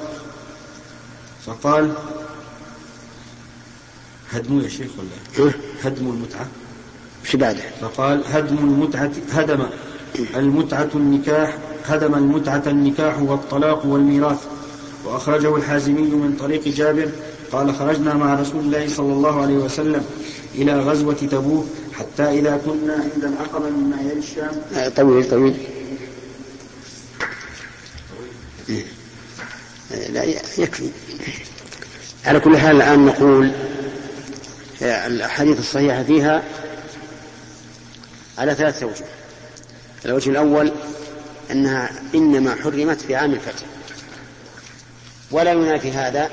فقال 1.47 1.93
هدموا 4.31 4.63
يا 4.63 4.69
شيخ 4.69 4.91
ولا؟ 4.99 5.53
هدموا 5.83 6.13
المتعة. 6.13 6.47
في 7.23 7.37
بعده؟ 7.37 7.63
فقال 7.81 8.23
هدم 8.27 8.59
المتعة 8.59 9.11
هدم 9.33 9.67
المتعة 10.37 10.89
النكاح 10.95 11.59
هدم 11.87 12.15
المتعة 12.15 12.63
النكاح 12.67 13.19
والطلاق 13.23 13.87
والميراث. 13.87 14.45
وأخرجه 15.05 15.57
الحازمي 15.57 16.03
من 16.03 16.37
طريق 16.41 16.69
جابر 16.69 17.09
قال 17.53 17.75
خرجنا 17.75 18.15
مع 18.15 18.35
رسول 18.35 18.61
الله 18.61 18.89
صلى 18.89 19.13
الله 19.13 19.43
عليه 19.43 19.55
وسلم 19.57 20.05
إلى 20.55 20.81
غزوة 20.81 21.15
تبوك. 21.15 21.67
حتى 21.93 22.23
إذا 22.23 22.61
كنا 22.67 22.93
عند 22.93 23.25
العقبة 23.25 23.69
من 23.69 23.91
معيار 23.91 24.17
الشام. 24.17 24.63
آه، 24.75 24.89
طويل 24.89 25.31
طويل. 25.31 25.57
لا 30.09 30.25
يكفي. 30.59 30.91
على 32.25 32.41
كل 32.41 32.59
حال 32.59 32.77
الآن 32.77 33.07
نقول 33.07 33.53
الأحاديث 34.83 35.59
الصحيحة 35.59 36.03
فيها 36.03 36.43
على 38.39 38.55
ثلاثة 38.55 38.87
أوجه 38.87 39.05
الوجه 40.05 40.31
الأول 40.31 40.73
أنها 41.51 41.91
إنما 42.15 42.55
حرمت 42.55 43.01
في 43.01 43.15
عام 43.17 43.33
الفتح. 43.33 43.67
ولا 45.31 45.53
ينافي 45.53 45.93
هذا 45.93 46.31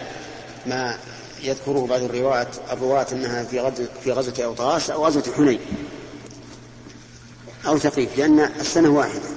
ما 0.66 0.98
يذكره 1.44 1.88
بعض 1.90 2.02
الرواة 2.04 2.48
الرواة 2.72 3.08
أنها 3.12 3.44
في 3.44 3.60
غزوة 3.60 3.88
في 4.04 4.12
غزوة 4.12 4.46
أوطاس 4.46 4.90
أو 4.90 5.06
غزوة 5.06 5.24
حنين 5.38 5.60
أو 7.68 7.78
ثقيف 7.78 8.18
لأن 8.18 8.40
السنة 8.40 8.90
واحدة. 8.90 9.30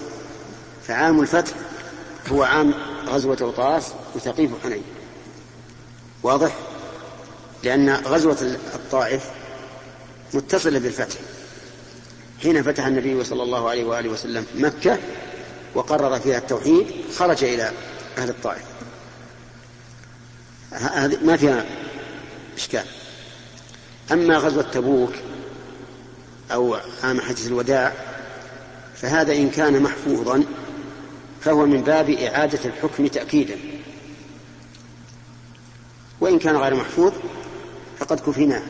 فعام 0.87 1.21
الفتح 1.21 1.53
هو 2.33 2.43
عام 2.43 2.75
غزوة 3.07 3.39
أوطاس 3.43 3.93
وثقيف 4.15 4.51
وحنين 4.53 4.83
واضح؟ 6.23 6.57
لأن 7.63 7.91
غزوة 7.91 8.59
الطائف 8.75 9.31
متصلة 10.35 10.79
بالفتح. 10.79 11.17
حين 12.43 12.63
فتح 12.63 12.87
النبي 12.87 13.25
صلى 13.25 13.43
الله 13.43 13.71
عليه 13.71 13.85
وآله 13.85 14.09
وسلم 14.09 14.47
مكة 14.55 14.99
وقرر 15.75 16.21
فيها 16.21 16.39
التوحيد 16.39 16.87
خرج 17.19 17.45
إلى 17.45 17.73
أهل 18.19 18.29
الطائف. 18.29 18.63
ما 21.23 21.37
فيها 21.37 21.67
إشكال 22.61 22.85
أما 24.13 24.37
غزوة 24.37 24.63
تبوك 24.63 25.13
أو 26.53 26.77
عام 27.03 27.21
حجة 27.21 27.47
الوداع 27.47 27.93
فهذا 28.95 29.33
إن 29.33 29.51
كان 29.51 29.83
محفوظا 29.83 30.45
فهو 31.41 31.67
من 31.67 31.81
باب 31.81 32.11
إعادة 32.11 32.59
الحكم 32.65 33.07
تأكيدا. 33.07 33.59
وإن 36.21 36.39
كان 36.39 36.57
غير 36.57 36.75
محفوظ 36.75 37.13
فقد 37.99 38.21
كفيناه 38.21 38.63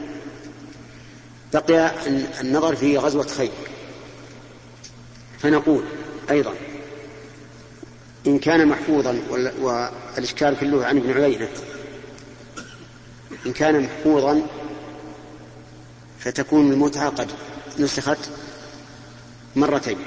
بقي 1.53 1.93
النظر 2.41 2.77
في 2.77 2.99
غزوة 2.99 3.27
خيبر 3.27 3.53
فنقول 5.39 5.85
أيضا 6.31 6.55
إن 8.27 8.39
كان 8.39 8.69
محفوظا 8.69 9.19
والإشكال 9.61 10.57
كله 10.61 10.87
عن 10.87 10.97
ابن 10.97 11.13
عيينة 11.23 11.49
إن 13.47 13.53
كان 13.53 13.81
محفوظا 13.83 14.47
فتكون 16.19 16.73
المتعة 16.73 17.09
قد 17.09 17.31
نسخت 17.79 18.19
مرتين. 19.57 19.99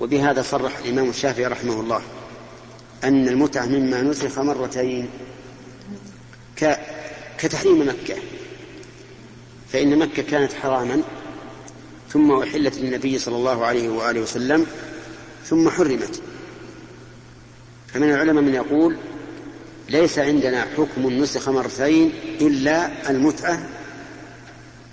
وبهذا 0.00 0.42
صرح 0.42 0.78
الإمام 0.78 1.10
الشافعي 1.10 1.46
رحمه 1.46 1.80
الله 1.80 2.02
أن 3.04 3.28
المتعة 3.28 3.66
مما 3.66 4.02
نسخ 4.02 4.38
مرتين 4.38 5.08
كتحريم 7.38 7.88
مكة. 7.88 8.16
فإن 9.72 9.98
مكة 9.98 10.22
كانت 10.22 10.52
حراما 10.52 11.02
ثم 12.12 12.32
أحلت 12.32 12.78
للنبي 12.78 13.18
صلى 13.18 13.36
الله 13.36 13.66
عليه 13.66 13.88
وآله 13.88 14.20
وسلم 14.20 14.66
ثم 15.44 15.70
حرمت. 15.70 16.22
فمن 17.86 18.10
العلماء 18.10 18.44
من 18.44 18.54
يقول 18.54 18.96
ليس 19.88 20.18
عندنا 20.18 20.66
حكم 20.76 21.10
نسخ 21.10 21.48
مرتين 21.48 22.12
إلا 22.40 23.10
المتعة 23.10 23.68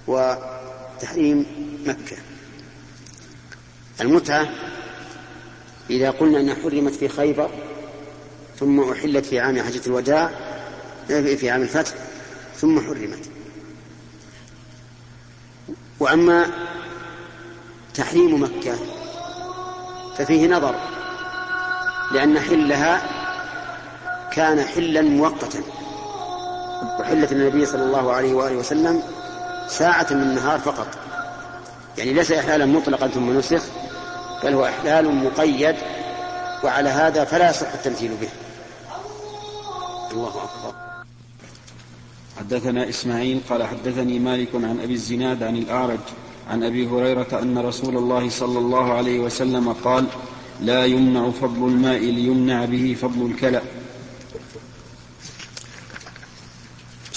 وتحريم 0.08 1.46
مكة. 1.86 2.18
المتعة 4.02 4.50
إذا 5.90 6.10
قلنا 6.10 6.40
أنها 6.40 6.56
حرمت 6.56 6.94
في 6.96 7.08
خيبر 7.08 7.50
ثم 8.60 8.80
أحلت 8.80 9.26
في 9.26 9.40
عام 9.40 9.62
حجة 9.62 9.82
الوداع 9.88 10.32
في 11.08 11.50
عام 11.50 11.62
الفتح 11.62 11.94
ثم 12.58 12.80
حرمت. 12.80 13.30
وأما 16.00 16.48
تحريم 17.94 18.44
مكة 18.44 18.76
ففيه 20.18 20.48
نظر 20.48 20.76
لأن 22.12 22.40
حلها 22.40 23.15
كان 24.36 24.62
حلا 24.62 25.02
مؤقتا. 25.02 25.60
وحلت 27.00 27.32
النبي 27.32 27.66
صلى 27.66 27.84
الله 27.84 28.12
عليه 28.12 28.34
وآله 28.34 28.56
وسلم 28.56 29.02
ساعة 29.68 30.08
من 30.12 30.22
النهار 30.22 30.60
فقط. 30.60 30.88
يعني 31.98 32.14
ليس 32.14 32.32
إحلالا 32.32 32.66
مطلقا 32.66 33.08
ثم 33.08 33.38
نسخ 33.38 33.64
بل 34.44 34.54
هو 34.54 34.66
إحلال 34.66 35.16
مقيد 35.16 35.76
وعلى 36.64 36.90
هذا 36.90 37.24
فلا 37.24 37.50
يصح 37.50 37.74
التمثيل 37.74 38.12
به. 38.22 38.30
الله 40.12 40.28
أكبر. 40.28 40.74
حدثنا 42.40 42.90
إسماعيل 42.90 43.40
قال 43.50 43.64
حدثني 43.64 44.20
مالك 44.20 44.50
عن 44.56 44.80
أبي 44.84 44.94
الزناد 44.94 45.44
عن 45.44 45.56
الأعرج 45.56 46.00
عن 46.52 46.64
أبي 46.64 46.88
هريرة 46.88 47.40
أن 47.42 47.58
رسول 47.58 47.98
الله 47.98 48.30
صلى 48.30 48.60
الله 48.60 48.94
عليه 48.94 49.20
وسلم 49.20 49.74
قال 49.74 50.06
لا 50.62 50.86
يمنع 50.86 51.30
فضل 51.30 51.68
الماء 51.68 52.00
ليمنع 52.00 52.66
به 52.66 52.98
فضل 53.02 53.26
الكلأ 53.26 53.62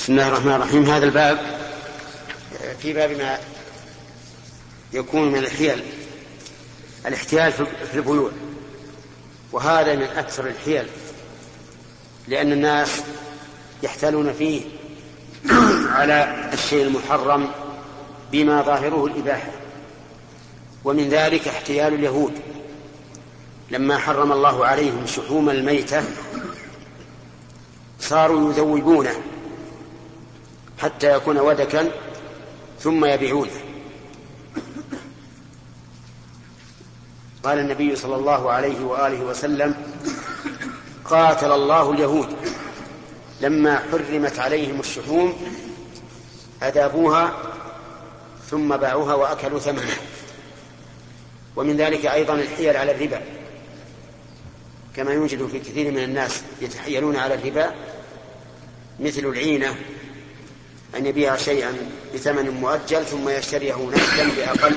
بسم 0.09 0.15
الله 0.15 0.29
الرحمن 0.29 0.53
الرحيم. 0.53 0.85
هذا 0.85 1.05
الباب 1.05 1.39
في 2.83 2.93
باب 2.93 3.11
ما 3.11 3.39
يكون 4.93 5.33
من 5.33 5.39
الحيل 5.39 5.83
الاحتيال 7.07 7.53
في 7.53 7.95
البيوع 7.95 8.31
وهذا 9.53 9.95
من 9.95 10.03
أكثر 10.03 10.47
الحيل 10.47 10.87
لأن 12.29 12.53
الناس 12.53 13.01
يحتالون 13.83 14.33
فيه 14.33 14.63
على 15.91 16.49
الشيء 16.53 16.87
المحرم 16.87 17.51
بما 18.33 18.63
ظاهره 18.63 19.07
الإباحة. 19.07 19.51
ومن 20.85 21.09
ذلك 21.09 21.49
احتيال 21.49 21.95
اليهود. 21.95 22.33
لما 23.71 23.99
حرم 23.99 24.33
الله 24.33 24.67
عليهم 24.67 25.07
شحوم 25.07 25.51
الميتة 25.51 26.03
صاروا 28.01 28.53
يذوبونه 28.53 29.23
حتى 30.79 31.13
يكون 31.17 31.39
ودكا 31.39 31.91
ثم 32.81 33.05
يبيعونه. 33.05 33.51
قال 37.43 37.59
النبي 37.59 37.97
صلى 37.97 38.17
الله 38.17 38.51
عليه 38.51 38.85
وآله 38.85 39.21
وسلم 39.21 39.75
قاتل 41.05 41.53
الله 41.53 41.93
اليهود 41.93 42.37
لما 43.41 43.79
حرمت 43.79 44.39
عليهم 44.39 44.81
الشحوم 44.81 45.37
أذابوها 46.63 47.43
ثم 48.51 48.77
باعوها 48.77 49.15
وأكلوا 49.15 49.59
ثمنها. 49.59 49.97
ومن 51.57 51.77
ذلك 51.77 52.07
أيضا 52.07 52.35
الحيل 52.35 52.77
على 52.77 52.93
الربا. 52.93 53.23
كما 54.97 55.13
يوجد 55.13 55.47
في 55.47 55.59
كثير 55.59 55.91
من 55.91 56.03
الناس 56.03 56.43
يتحيلون 56.61 57.17
على 57.17 57.35
الربا 57.35 57.75
مثل 59.01 59.21
العينة 59.21 59.77
أن 60.99 61.07
يبيع 61.07 61.37
شيئا 61.37 61.91
بثمن 62.15 62.51
مؤجل 62.51 63.07
ثم 63.07 63.29
يشتريه 63.29 63.75
نقدا 63.75 64.31
بأقل. 64.37 64.77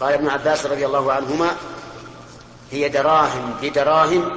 قال 0.00 0.14
ابن 0.14 0.28
عباس 0.28 0.66
رضي 0.66 0.86
الله 0.86 1.12
عنهما 1.12 1.56
هي 2.70 2.88
دراهم 2.88 3.54
بدراهم 3.62 4.36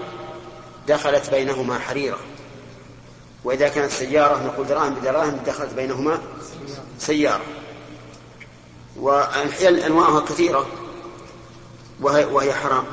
دخلت 0.88 1.30
بينهما 1.30 1.80
حريرة. 1.80 2.20
وإذا 3.44 3.68
كانت 3.68 3.92
سيارة 3.92 4.44
نقول 4.46 4.68
دراهم 4.68 4.94
بدراهم 4.94 5.40
دخلت 5.46 5.74
بينهما 5.74 6.22
سيارة. 7.00 7.46
والحيل 8.98 9.80
أنواعها 9.80 10.20
كثيرة 10.20 10.66
وهي, 12.02 12.26
وهي 12.26 12.54
حرام. 12.54 12.84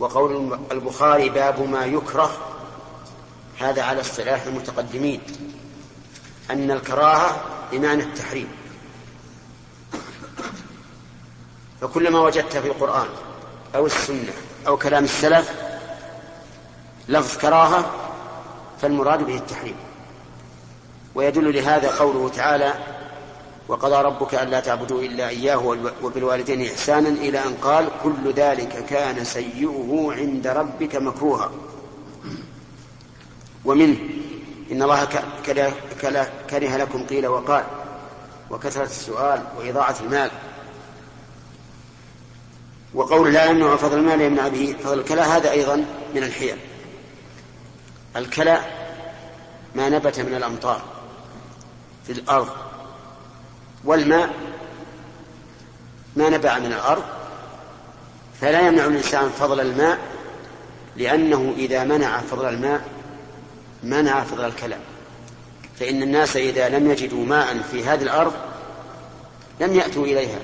وقول 0.00 0.58
البخاري 0.72 1.28
باب 1.28 1.68
ما 1.68 1.84
يكره 1.86 2.30
هذا 3.58 3.82
على 3.82 4.00
اصطلاح 4.00 4.42
المتقدمين. 4.42 5.20
أن 6.50 6.70
الكراهة 6.70 7.44
بمعنى 7.72 8.02
التحريم. 8.02 8.48
فكلما 11.80 12.20
وجدت 12.20 12.56
في 12.56 12.68
القرآن 12.68 13.08
أو 13.74 13.86
السنة 13.86 14.32
أو 14.66 14.76
كلام 14.76 15.04
السلف 15.04 15.52
لفظ 17.08 17.38
كراهة 17.38 17.90
فالمراد 18.80 19.26
به 19.26 19.36
التحريم. 19.36 19.76
ويدل 21.14 21.54
لهذا 21.54 21.90
قوله 21.90 22.28
تعالى 22.28 22.74
وقضى 23.68 24.02
ربك 24.02 24.34
ألا 24.34 24.60
تعبدوا 24.60 25.02
إلا 25.02 25.28
إياه 25.28 25.58
وبالوالدين 26.02 26.66
إحسانا 26.66 27.08
إلى 27.08 27.38
أن 27.38 27.54
قال 27.54 27.88
كل 28.02 28.32
ذلك 28.32 28.84
كان 28.86 29.24
سيئه 29.24 30.08
عند 30.18 30.46
ربك 30.46 30.96
مكروها. 30.96 31.50
ومنه 33.64 33.96
إن 34.72 34.82
الله 34.82 35.04
كره 36.50 36.76
لكم 36.76 37.06
قيل 37.06 37.26
وقال 37.26 37.64
وكثرة 38.50 38.84
السؤال 38.84 39.42
وإضاعة 39.58 39.96
المال. 40.00 40.30
وقول 42.94 43.32
لا 43.32 43.44
يمنع 43.44 43.76
فضل 43.76 43.98
المال 43.98 44.20
يمنع 44.20 44.48
به 44.48 44.76
فضل 44.84 44.98
الكلى 44.98 45.20
هذا 45.20 45.50
أيضا 45.50 45.76
من 46.14 46.22
الحيل. 46.22 46.56
الكلى 48.16 48.60
ما 49.74 49.88
نبت 49.88 50.20
من 50.20 50.34
الأمطار 50.34 50.82
في 52.06 52.12
الأرض 52.12 52.48
والماء 53.84 54.30
ما 56.16 56.28
نبع 56.28 56.58
من 56.58 56.72
الأرض 56.72 57.02
فلا 58.40 58.60
يمنع 58.60 58.84
الإنسان 58.84 59.28
فضل 59.28 59.60
الماء 59.60 59.98
لأنه 60.96 61.54
إذا 61.56 61.84
منع 61.84 62.18
فضل 62.18 62.48
الماء 62.48 62.84
منع 63.82 64.24
فضل 64.24 64.44
الكلام. 64.44 64.80
فإن 65.80 66.02
الناس 66.02 66.36
إذا 66.36 66.68
لم 66.68 66.90
يجدوا 66.90 67.24
ماء 67.24 67.58
في 67.70 67.84
هذه 67.84 68.02
الأرض 68.02 68.32
لم 69.60 69.74
يأتوا 69.74 70.04
إليها. 70.04 70.40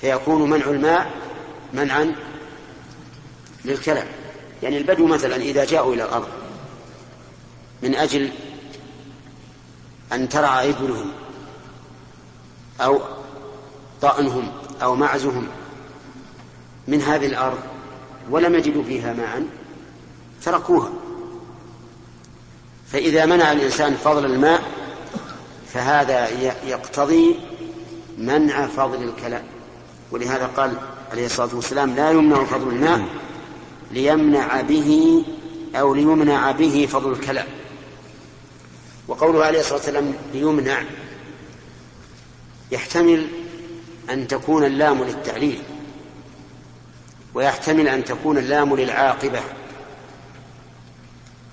فيكون 0.00 0.50
منع 0.50 0.66
الماء 0.66 1.10
منعا 1.72 2.14
للكلام. 3.64 4.06
يعني 4.62 4.78
البدو 4.78 5.06
مثلا 5.06 5.36
إذا 5.36 5.64
جاءوا 5.64 5.94
إلى 5.94 6.04
الأرض 6.04 6.28
من 7.82 7.94
أجل 7.94 8.30
أن 10.12 10.28
ترعى 10.28 10.70
إبلهم 10.70 11.12
أو 12.80 13.00
طأنهم 14.02 14.52
أو 14.82 14.94
معزهم 14.94 15.48
من 16.88 17.02
هذه 17.02 17.26
الأرض 17.26 17.58
ولم 18.30 18.54
يجدوا 18.54 18.84
فيها 18.84 19.12
ماء 19.12 19.44
تركوها. 20.42 20.90
فإذا 22.92 23.26
منع 23.26 23.52
الإنسان 23.52 23.94
فضل 23.94 24.24
الماء 24.24 24.62
فهذا 25.72 26.28
يقتضي 26.66 27.36
منع 28.18 28.66
فضل 28.66 29.02
الكلام. 29.02 29.44
ولهذا 30.10 30.46
قال 30.46 30.72
عليه 31.12 31.26
الصلاة 31.26 31.54
والسلام 31.54 31.94
لا 31.94 32.10
يمنع 32.10 32.44
فضل 32.44 32.68
الماء 32.68 33.00
ليمنع 33.90 34.60
به 34.60 35.24
أو 35.74 35.94
ليمنع 35.94 36.50
به 36.50 36.88
فضل 36.92 37.12
الكلام. 37.12 37.46
وقوله 39.08 39.44
عليه 39.44 39.60
الصلاة 39.60 39.78
والسلام 39.78 40.14
ليمنع 40.34 40.82
يحتمل 42.70 43.26
أن 44.10 44.28
تكون 44.28 44.64
اللام 44.64 45.04
للتعليل 45.04 45.62
ويحتمل 47.34 47.88
أن 47.88 48.04
تكون 48.04 48.38
اللام 48.38 48.76
للعاقبة. 48.76 49.40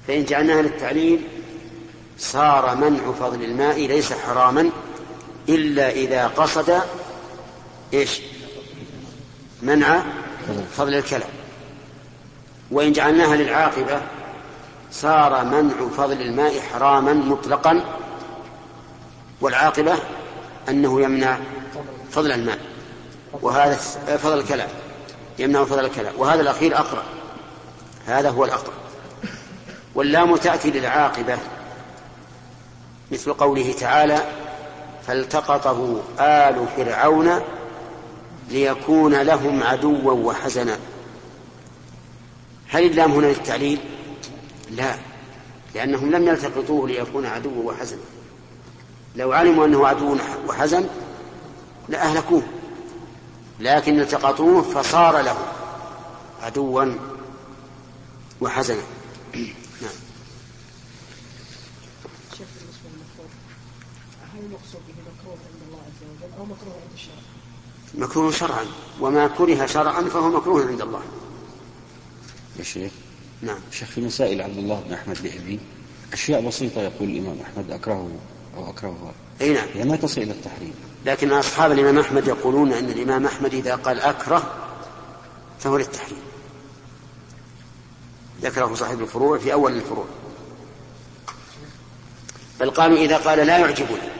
فإن 0.07 0.25
جعلناها 0.25 0.61
للتعليل 0.61 1.21
صار 2.17 2.75
منع 2.75 3.11
فضل 3.11 3.43
الماء 3.43 3.87
ليس 3.87 4.13
حراما 4.13 4.69
إلا 5.49 5.89
إذا 5.89 6.27
قصد 6.27 6.81
إيش؟ 7.93 8.21
منع 9.61 10.03
فضل 10.77 10.93
الكلام. 10.93 11.29
وإن 12.71 12.91
جعلناها 12.91 13.35
للعاقبة 13.35 14.01
صار 14.91 15.45
منع 15.45 15.89
فضل 15.97 16.21
الماء 16.21 16.59
حراما 16.59 17.13
مطلقا 17.13 17.83
والعاقبة 19.41 19.95
أنه 20.69 21.01
يمنع 21.01 21.37
فضل 22.11 22.31
الماء. 22.31 22.59
وهذا 23.41 23.75
فضل 24.17 24.39
الكلام 24.39 24.69
يمنع 25.39 25.63
فضل 25.63 25.85
الكلام. 25.85 26.13
وهذا 26.17 26.41
الأخير 26.41 26.77
أقرأ 26.77 27.03
هذا 28.05 28.29
هو 28.29 28.45
الأقرأ. 28.45 28.73
واللام 29.95 30.35
تأتي 30.35 30.71
للعاقبة 30.71 31.37
مثل 33.11 33.33
قوله 33.33 33.73
تعالى 33.79 34.19
فالتقطه 35.07 36.03
آل 36.19 36.67
فرعون 36.77 37.41
ليكون 38.49 39.21
لهم 39.21 39.63
عدوا 39.63 40.11
وحزنا. 40.11 40.77
هل 42.69 42.85
اللام 42.85 43.11
هنا 43.11 43.25
للتعليل؟ 43.25 43.79
لا 44.71 44.95
لأنهم 45.75 46.11
لم 46.11 46.27
يلتقطوه 46.27 46.87
ليكون 46.87 47.25
عدوا 47.25 47.71
وحزنا. 47.71 48.01
لو 49.15 49.31
علموا 49.31 49.65
أنه 49.65 49.87
عدو 49.87 50.17
وحزن 50.47 50.87
لأهلكوه 51.89 52.43
لكن 53.59 53.99
التقطوه 53.99 54.61
فصار 54.61 55.21
له 55.21 55.37
عدوا 56.41 56.85
وحزنا 58.41 58.83
نعم 59.81 59.91
المقصود 64.39 64.81
به 64.87 64.93
مكروه 65.01 65.37
عند 65.45 65.61
الله 65.67 65.79
مكروه 66.45 66.73
عند 66.73 66.93
الشرع. 66.93 67.15
مكروه 67.97 68.31
شرعا. 68.31 68.65
وما 69.01 69.27
كره 69.27 69.65
شرعا 69.65 70.01
فهو 70.01 70.29
مكروه 70.29 70.67
عند 70.67 70.81
الله. 70.81 71.01
يا 72.59 72.63
شيخ. 72.63 72.91
نعم. 73.41 73.59
شيخ 73.71 73.87
في 73.87 74.01
مسائل 74.01 74.41
عبد 74.41 74.57
الله 74.57 74.83
بن 74.87 74.93
أحمد 74.93 75.17
بن 75.23 75.59
أشياء 76.13 76.47
بسيطة 76.47 76.81
يقول 76.81 77.09
الإمام 77.09 77.37
أحمد 77.41 77.71
أكرهه 77.71 78.09
أو 78.57 78.69
أكرهها. 78.69 79.13
أي 79.41 79.53
نعم. 79.53 79.67
هي 79.73 79.83
ما 79.83 79.95
تصل 79.95 80.21
إلى 80.21 80.31
التحريم. 80.31 80.73
لكن 81.05 81.31
أصحاب 81.31 81.71
الإمام 81.71 81.99
أحمد 81.99 82.27
يقولون 82.27 82.73
أن 82.73 82.89
الإمام 82.89 83.25
أحمد 83.25 83.53
إذا 83.53 83.75
قال 83.75 83.99
أكره 83.99 84.53
فهو 85.59 85.77
للتحريم. 85.77 86.21
ذكره 88.41 88.75
صاحب 88.75 89.01
الفروع 89.01 89.37
في 89.37 89.53
أول 89.53 89.75
الفروع. 89.75 90.05
بل 92.59 92.71
قالوا 92.71 92.97
إذا 92.97 93.17
قال 93.17 93.39
لا 93.39 93.57
يعجبني 93.57 94.14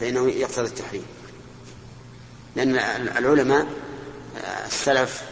فإنه 0.00 0.28
يقتضي 0.28 0.66
التحريم. 0.66 1.02
لأن 2.56 2.76
العلماء 3.18 3.66
السلف 4.66 5.22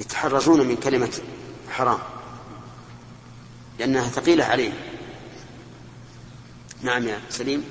يتحرزون 0.00 0.66
من 0.66 0.76
كلمة 0.76 1.12
حرام 1.70 1.98
لأنها 3.78 4.08
ثقيلة 4.08 4.44
عليه 4.44 4.72
نعم 6.82 7.08
يا 7.08 7.20
سليم. 7.30 7.64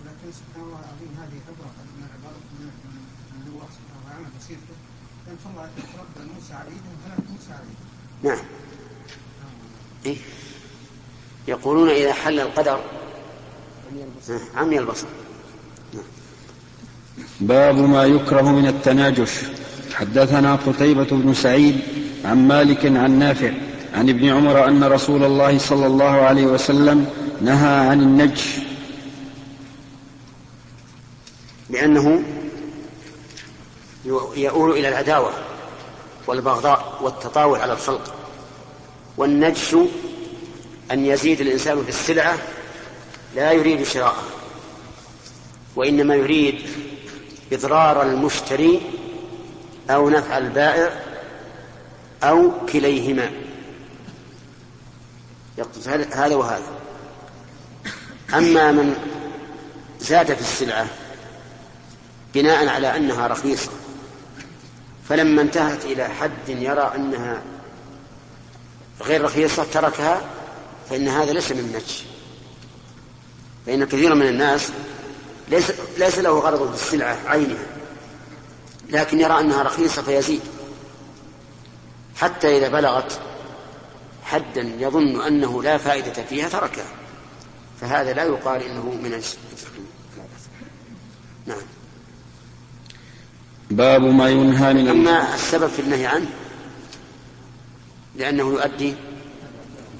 ولكن 0.00 0.32
سبحان 0.32 0.62
الله 0.64 0.78
العظيم 0.80 1.12
هذه 1.20 1.40
عبرة 1.48 1.70
من 1.96 2.08
عبارة 2.14 2.40
من 2.58 3.46
الله 3.46 3.68
سبحانه 3.76 4.00
وتعالى 4.04 4.26
موسى 6.34 6.54
موسى 7.30 7.54
نعم. 8.22 8.44
إيه؟ 10.06 10.16
يقولون 11.48 11.90
إذا 11.90 12.12
حل 12.12 12.40
القدر 12.40 12.80
عمي 14.56 14.78
البصر. 14.78 15.06
باب 17.40 17.74
ما 17.74 18.04
يكره 18.04 18.52
من 18.52 18.66
التناجش 18.66 19.30
حدثنا 19.94 20.56
قتيبة 20.56 21.06
بن 21.10 21.34
سعيد 21.34 21.80
عن 22.24 22.48
مالك 22.48 22.86
عن 22.86 23.18
نافع 23.18 23.52
عن 23.94 24.08
ابن 24.08 24.28
عمر 24.28 24.68
أن 24.68 24.84
رسول 24.84 25.24
الله 25.24 25.58
صلى 25.58 25.86
الله 25.86 26.04
عليه 26.04 26.46
وسلم 26.46 27.06
نهى 27.40 27.88
عن 27.88 28.00
النجش 28.00 28.56
لأنه 31.70 32.22
يؤول 34.36 34.70
إلى 34.70 34.88
العداوة 34.88 35.30
والبغضاء 36.26 36.98
والتطاول 37.02 37.60
على 37.60 37.72
الخلق 37.72 38.19
والنجش 39.16 39.76
أن 40.90 41.06
يزيد 41.06 41.40
الإنسان 41.40 41.82
في 41.82 41.88
السلعة 41.88 42.38
لا 43.36 43.52
يريد 43.52 43.82
شراءها 43.82 44.24
وإنما 45.76 46.14
يريد 46.14 46.62
إضرار 47.52 48.02
المشتري 48.02 48.80
أو 49.90 50.10
نفع 50.10 50.38
البائع 50.38 51.00
أو 52.22 52.52
كليهما. 52.72 53.30
هذا 56.14 56.36
وهذا. 56.36 56.80
أما 58.34 58.72
من 58.72 58.94
زاد 60.00 60.34
في 60.34 60.40
السلعة 60.40 60.86
بناء 62.34 62.68
على 62.68 62.96
أنها 62.96 63.26
رخيصة 63.26 63.70
فلما 65.08 65.42
انتهت 65.42 65.84
إلى 65.84 66.08
حد 66.08 66.48
يرى 66.48 66.92
أنها 66.96 67.42
غير 69.02 69.24
رخيصة 69.24 69.64
تركها 69.64 70.20
فإن 70.90 71.08
هذا 71.08 71.32
ليس 71.32 71.52
من 71.52 71.72
نجش 71.72 72.04
فإن 73.66 73.84
كثيرا 73.84 74.14
من 74.14 74.26
الناس 74.28 74.70
ليس, 75.48 75.72
ليس 75.98 76.18
له 76.18 76.38
غرض 76.38 76.74
في 76.74 76.82
السلعة 76.82 77.18
عينها 77.26 77.66
لكن 78.90 79.20
يرى 79.20 79.40
أنها 79.40 79.62
رخيصة 79.62 80.02
فيزيد 80.02 80.40
حتى 82.16 82.58
إذا 82.58 82.68
بلغت 82.68 83.20
حدا 84.24 84.72
يظن 84.78 85.20
أنه 85.20 85.62
لا 85.62 85.78
فائدة 85.78 86.12
فيها 86.12 86.48
تركها. 86.48 86.84
فهذا 87.80 88.12
لا 88.12 88.24
يقال 88.24 88.62
إنه 88.62 88.84
من 88.84 89.22
نعم. 91.46 91.62
باب 93.70 94.02
ما 94.02 94.28
ينهى 94.28 94.74
من 94.74 94.88
أما 94.88 95.34
السبب 95.34 95.66
في 95.66 95.82
النهي 95.82 96.06
عنه 96.06 96.30
لأنه 98.20 98.42
يؤدي 98.42 98.94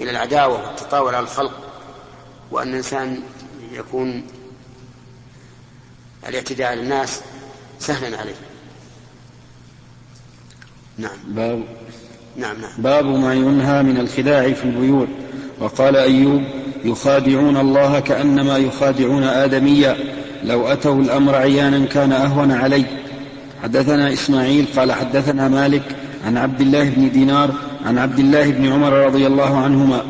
إلى 0.00 0.10
العداوة 0.10 0.66
والتطاول 0.68 1.14
على 1.14 1.24
الخلق 1.24 1.52
وأن 2.50 2.68
الإنسان 2.68 3.20
يكون 3.72 4.22
الاعتداء 6.28 6.70
على 6.70 6.80
الناس 6.80 7.20
سهلا 7.78 8.18
عليه. 8.18 8.34
نعم. 10.98 11.18
باب 11.26 11.64
نعم 12.36 12.60
نعم. 12.60 12.70
باب 12.78 13.04
ما 13.04 13.34
ينهى 13.34 13.82
من 13.82 13.96
الخداع 14.00 14.52
في 14.52 14.64
البيوع 14.64 15.06
وقال 15.58 15.96
أيوب 15.96 16.42
يخادعون 16.84 17.56
الله 17.56 18.00
كأنما 18.00 18.58
يخادعون 18.58 19.24
آدميا 19.24 19.96
لو 20.44 20.66
أتوا 20.68 20.94
الأمر 20.94 21.34
عيانا 21.34 21.86
كان 21.86 22.12
أهون 22.12 22.52
علي. 22.52 22.84
حدثنا 23.62 24.12
إسماعيل 24.12 24.66
قال 24.76 24.92
حدثنا 24.92 25.48
مالك 25.48 25.96
عن 26.24 26.36
عبد 26.36 26.60
الله 26.60 26.84
بن 26.84 27.10
دينار 27.10 27.69
عن 27.84 27.98
عبد 27.98 28.18
الله 28.18 28.50
بن 28.50 28.72
عمر 28.72 28.92
رضي 28.92 29.26
الله 29.26 29.58
عنهما 29.58 30.04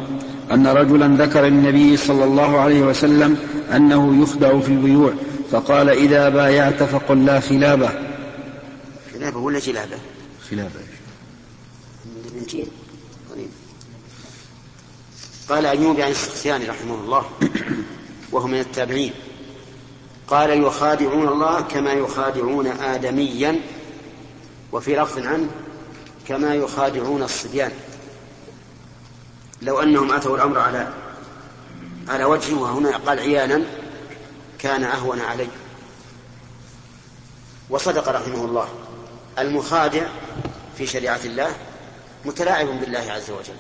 أن 0.52 0.66
رجلا 0.66 1.24
ذكر 1.24 1.44
للنبي 1.44 1.96
صلى 1.96 2.24
الله 2.24 2.58
عليه 2.58 2.80
وسلم 2.82 3.38
أنه 3.76 4.22
يخدع 4.22 4.60
في 4.60 4.68
البيوع 4.68 5.12
فقال 5.50 5.88
إذا 5.88 6.28
بايعت 6.28 6.82
فقل 6.82 7.24
لا 7.24 7.40
خلابة. 7.40 7.90
خلابة 9.14 9.38
ولا 9.38 9.58
جلابة؟ 9.58 9.96
خلابة. 10.50 10.80
قال 15.48 15.66
أيوب 15.66 16.00
عن 16.00 16.10
السختياني 16.10 16.64
رحمه 16.64 16.94
الله 16.94 17.24
وهو 18.32 18.46
من 18.46 18.60
التابعين. 18.60 19.12
قال 20.28 20.62
يخادعون 20.62 21.28
الله 21.28 21.60
كما 21.60 21.92
يخادعون 21.92 22.66
آدميا 22.66 23.60
وفي 24.72 24.96
لفظ 24.96 25.26
عنه 25.26 25.48
كما 26.30 26.54
يخادعون 26.54 27.22
الصبيان. 27.22 27.72
لو 29.62 29.82
أنهم 29.82 30.12
أتوا 30.12 30.36
الأمر 30.36 30.58
على 30.58 30.92
على 32.08 32.24
وجه 32.24 32.54
وهنا 32.54 32.96
قال 32.96 33.18
عيانا 33.18 33.62
كان 34.58 34.84
أهون 34.84 35.20
علي. 35.20 35.48
وصدق 37.70 38.08
رحمه 38.08 38.44
الله. 38.44 38.68
المخادع 39.38 40.06
في 40.78 40.86
شريعة 40.86 41.20
الله 41.24 41.54
متلاعب 42.24 42.66
بالله 42.66 43.12
عز 43.12 43.30
وجل. 43.30 43.56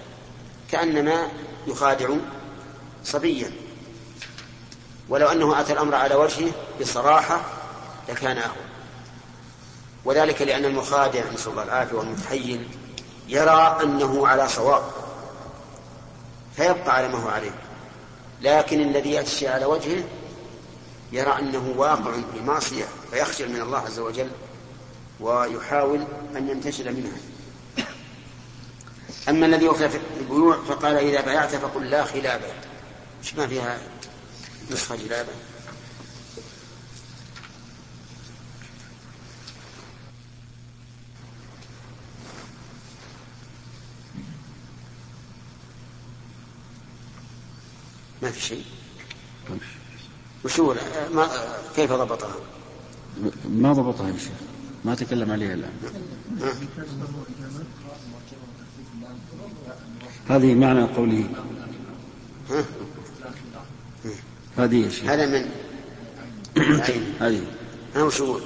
كأنما 0.70 1.28
يخادع 1.66 2.08
صبيا. 3.04 3.52
ولو 5.08 5.26
أنه 5.26 5.60
أتى 5.60 5.72
الأمر 5.72 5.94
على 5.94 6.14
وجهه 6.14 6.52
بصراحة 6.80 7.40
لكان 8.08 8.38
أهون. 8.38 8.69
وذلك 10.04 10.42
لأن 10.42 10.64
المخادع 10.64 11.30
نسأل 11.34 11.52
الله 11.52 11.62
العافية 11.62 11.96
والمتحيل 11.96 12.68
يرى 13.28 13.78
أنه 13.82 14.28
على 14.28 14.48
صواب 14.48 14.82
فيبقى 16.56 16.96
على 16.96 17.08
ما 17.08 17.18
هو 17.18 17.28
عليه. 17.28 17.54
لكن 18.42 18.80
الذي 18.80 19.10
يأتي 19.10 19.32
الشيء 19.32 19.48
على 19.48 19.64
وجهه 19.64 20.04
يرى 21.12 21.38
أنه 21.38 21.74
واقع 21.76 22.12
في 22.12 22.40
معصية 22.44 22.84
فيخجل 23.10 23.48
من 23.52 23.60
الله 23.60 23.78
عز 23.78 23.98
وجل 23.98 24.30
ويحاول 25.20 26.04
أن 26.36 26.48
ينتشل 26.48 26.92
منها. 26.92 27.16
أما 29.28 29.46
الذي 29.46 29.68
وقع 29.68 29.88
في 29.88 30.00
البيوع 30.20 30.56
فقال 30.68 30.96
إذا 30.96 31.20
بايعت 31.20 31.54
فقل 31.54 31.90
لا 31.90 32.04
خلابة 32.04 32.46
مش 33.22 33.34
ما 33.34 33.46
فيها 33.46 33.78
نسخة 34.70 34.96
جلابة؟ 34.96 35.32
ما 48.22 48.30
في 48.30 48.40
شيء. 48.40 48.64
وشو 50.44 50.74
ما 51.14 51.28
كيف 51.76 51.92
ضبطها؟ 51.92 52.34
ما 53.50 53.72
ضبطها 53.72 54.08
يا 54.08 54.18
شيخ. 54.18 54.32
ما 54.84 54.94
تكلم 54.94 55.32
عليها 55.32 55.54
الآن. 55.54 55.72
هذه 60.28 60.54
معنى 60.54 60.82
قوله. 60.82 61.24
هذه 64.58 64.76
يا 64.76 64.88
شيخ. 64.88 65.04
هذا 65.04 65.26
من؟ 65.26 65.50
هذه. 67.20 67.42
ها 67.94 68.02
وشو 68.02 68.40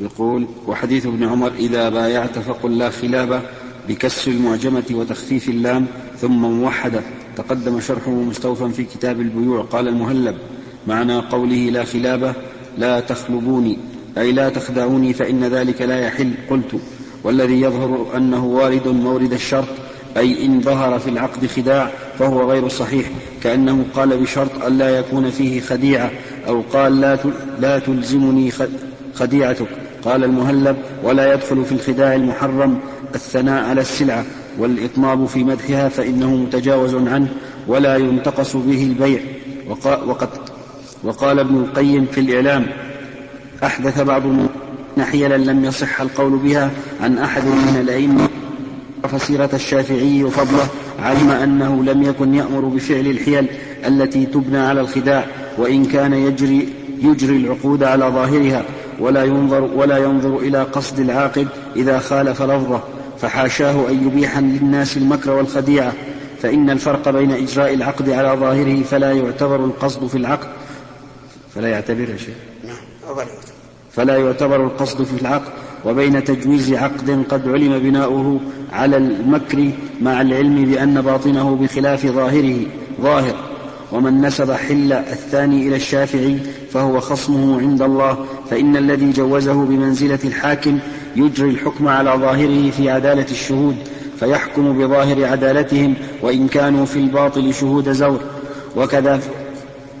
يقول 0.00 0.48
وحديث 0.66 1.06
ابن 1.06 1.24
عمر 1.28 1.52
إذا 1.52 1.88
بايعت 1.88 2.38
فقل 2.38 2.78
لا 2.78 2.90
خلابة 2.90 3.42
بكسر 3.88 4.30
المعجمة 4.30 4.84
وتخفيف 4.90 5.48
اللام 5.48 5.86
ثم 6.20 6.42
موحدة. 6.42 7.02
تقدم 7.42 7.80
شرحه 7.80 8.10
مستوفا 8.10 8.68
في 8.68 8.84
كتاب 8.84 9.20
البيوع. 9.20 9.62
قال 9.62 9.88
المهلب 9.88 10.36
معنى 10.86 11.18
قوله 11.18 11.70
لا 11.70 11.84
خلابة 11.84 12.34
لا 12.78 13.00
تخلبوني 13.00 13.78
أي 14.18 14.32
لا 14.32 14.48
تخدعوني 14.48 15.12
فإن 15.12 15.44
ذلك 15.44 15.82
لا 15.82 16.00
يحل. 16.00 16.30
قلت 16.50 16.80
والذي 17.24 17.60
يظهر 17.60 18.06
أنه 18.16 18.46
وارد 18.46 18.88
مورد 18.88 19.32
الشرط 19.32 19.68
أي 20.16 20.46
إن 20.46 20.60
ظهر 20.60 20.98
في 20.98 21.10
العقد 21.10 21.46
خداع 21.46 21.90
فهو 22.18 22.50
غير 22.50 22.68
صحيح. 22.68 23.10
كأنه 23.42 23.84
قال 23.94 24.20
بشرط 24.22 24.64
أن 24.66 24.78
لا 24.78 24.98
يكون 24.98 25.30
فيه 25.30 25.60
خديعة 25.60 26.10
أو 26.48 26.60
قال 26.72 27.00
لا 27.00 27.18
لا 27.60 27.78
تلزمني 27.78 28.52
خديعتك. 29.14 29.68
قال 30.04 30.24
المهلب 30.24 30.76
ولا 31.02 31.34
يدخل 31.34 31.64
في 31.64 31.72
الخداع 31.72 32.14
المحرم 32.14 32.78
الثناء 33.14 33.64
على 33.64 33.80
السلعة. 33.80 34.24
والإطناب 34.60 35.26
في 35.26 35.44
مدحها 35.44 35.88
فإنه 35.88 36.36
متجاوز 36.36 36.94
عنه 36.94 37.28
ولا 37.68 37.96
ينتقص 37.96 38.56
به 38.56 38.82
البيع. 38.82 39.20
وقد 40.06 40.28
وقال 41.04 41.38
ابن 41.38 41.56
القيم 41.56 42.06
في 42.12 42.20
الإعلام 42.20 42.66
أحدث 43.64 44.00
بعض 44.00 44.22
حيلا 45.00 45.36
لم 45.36 45.64
يصح 45.64 46.00
القول 46.00 46.36
بها 46.36 46.70
عن 47.00 47.18
أحد 47.18 47.44
من 47.44 47.78
الأئمة 47.80 48.28
فسيرة 49.08 49.50
الشافعي 49.52 50.24
وفضله 50.24 50.68
علم 50.98 51.30
أنه 51.30 51.84
لم 51.84 52.02
يكن 52.02 52.34
يأمر 52.34 52.60
بفعل 52.60 53.06
الحيل 53.06 53.46
التي 53.86 54.26
تبنى 54.26 54.58
على 54.58 54.80
الخداع 54.80 55.26
وإن 55.58 55.84
كان 55.84 56.12
يجري 56.12 56.68
يجري 57.02 57.36
العقود 57.36 57.82
على 57.82 58.04
ظاهرها 58.04 58.64
ولا 59.00 59.24
ينظر 59.24 59.62
ولا 59.62 59.98
ينظر 59.98 60.36
إلى 60.38 60.62
قصد 60.62 61.00
العاقد 61.00 61.48
إذا 61.76 61.98
خالف 61.98 62.42
لفظه. 62.42 62.82
فحاشاه 63.20 63.88
أن 63.88 64.06
يبيح 64.06 64.38
للناس 64.38 64.96
المكر 64.96 65.30
والخديعة 65.30 65.92
فإن 66.42 66.70
الفرق 66.70 67.08
بين 67.08 67.30
إجراء 67.30 67.74
العقد 67.74 68.10
على 68.10 68.40
ظاهره 68.40 68.82
فلا 68.82 69.12
يعتبر 69.12 69.64
القصد 69.64 70.06
في 70.06 70.14
العقد. 70.14 70.48
فلا 71.54 71.68
يعتبر 71.68 72.06
شيء 72.16 72.34
فلا 73.92 74.16
يعتبر 74.16 74.66
القصد 74.66 75.02
في 75.02 75.22
العقد 75.22 75.52
وبين 75.84 76.24
تجويز 76.24 76.72
عقد 76.72 77.24
قد 77.28 77.48
علم 77.48 77.78
بناؤه 77.78 78.40
على 78.72 78.96
المكر 78.96 79.70
مع 80.00 80.20
العلم 80.20 80.64
بأن 80.64 81.00
باطنه 81.00 81.56
بخلاف 81.56 82.06
ظاهره 82.06 82.56
ظاهر. 83.00 83.34
ومن 83.92 84.20
نسب 84.20 84.52
حل 84.52 84.92
الثاني 84.92 85.68
إلى 85.68 85.76
الشافعي 85.76 86.38
فهو 86.72 87.00
خصمه 87.00 87.60
عند 87.60 87.82
الله 87.82 88.24
فإن 88.50 88.76
الذي 88.76 89.10
جوزه 89.10 89.64
بمنزلة 89.64 90.18
الحاكم 90.24 90.78
يجري 91.16 91.50
الحكم 91.50 91.88
على 91.88 92.10
ظاهره 92.10 92.70
في 92.70 92.90
عدالة 92.90 93.26
الشهود 93.30 93.76
فيحكم 94.20 94.78
بظاهر 94.78 95.24
عدالتهم 95.24 95.94
وإن 96.22 96.48
كانوا 96.48 96.86
في 96.86 96.98
الباطل 96.98 97.54
شهود 97.54 97.92
زور. 97.92 98.20
وكذا 98.76 99.20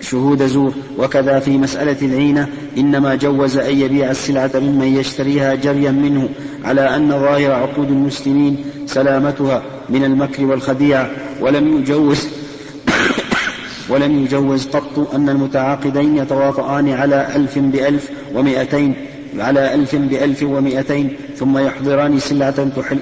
شهود 0.00 0.46
زور. 0.46 0.72
وكذا 0.98 1.38
في 1.38 1.58
مسألة 1.58 1.96
العينة 2.02 2.48
إنما 2.78 3.14
جوز 3.14 3.56
أن 3.56 3.78
يبيع 3.78 4.10
السلعة 4.10 4.50
ممن 4.54 4.96
يشتريها 4.96 5.54
جريا 5.54 5.90
منه 5.90 6.28
على 6.64 6.96
أن 6.96 7.10
ظاهر 7.10 7.52
عقود 7.52 7.90
المسلمين 7.90 8.64
سلامتها 8.86 9.62
من 9.88 10.04
المكر 10.04 10.44
والخديعة 10.44 11.10
ولم 11.40 11.78
يجوز 11.78 12.28
ولم 13.90 14.24
يجوز 14.24 14.66
قط 14.66 15.14
أن 15.14 15.28
المتعاقدين 15.28 16.16
يتواطئان 16.16 16.92
على 16.92 17.36
ألف 17.36 17.58
بألف 17.58 18.10
ومئتين. 18.34 18.94
على 19.38 19.74
ألف 19.74 19.96
بألف 19.96 20.42
ومئتين 20.42 21.16
ثم 21.36 21.58
يحضران 21.58 22.18
سلعة 22.18 22.68
تحل 22.76 22.98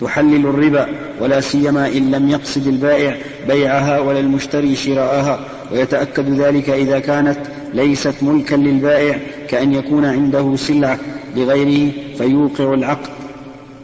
تحلل 0.00 0.46
الربا 0.46 0.86
ولا 1.20 1.40
سيما 1.40 1.88
إن 1.88 2.10
لم 2.10 2.28
يقصد 2.28 2.66
البائع 2.66 3.16
بيعها 3.48 4.00
ولا 4.00 4.20
المشتري 4.20 4.76
شراءها. 4.76 5.40
ويتأكد 5.72 6.40
ذلك 6.40 6.70
إذا 6.70 6.98
كانت 6.98 7.38
ليست 7.74 8.14
ملكا 8.22 8.54
للبائع 8.54 9.18
كأن 9.48 9.72
يكون 9.72 10.04
عنده 10.04 10.56
سلعة 10.56 10.98
لغيره 11.36 11.92
فيوقع 12.18 12.74
العقد 12.74 13.10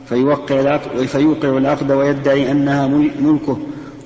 فيوقع 0.08 0.60
العقد 0.60 1.06
فيوقع 1.06 1.48
العقد 1.48 1.92
ويدعي 1.92 2.50
أنها 2.50 2.86
ملكه. 3.20 3.58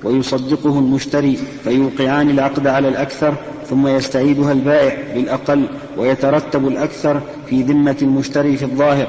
ويصدقه 0.03 0.79
المشتري 0.79 1.37
فيوقعان 1.63 2.29
العقد 2.29 2.67
على 2.67 2.87
الأكثر 2.87 3.33
ثم 3.69 3.87
يستعيدها 3.87 4.51
البائع 4.51 4.97
بالأقل 5.15 5.65
ويترتب 5.97 6.67
الأكثر 6.67 7.21
في 7.49 7.61
ذمة 7.61 7.95
المشتري 8.01 8.57
في 8.57 8.65
الظاهر. 8.65 9.07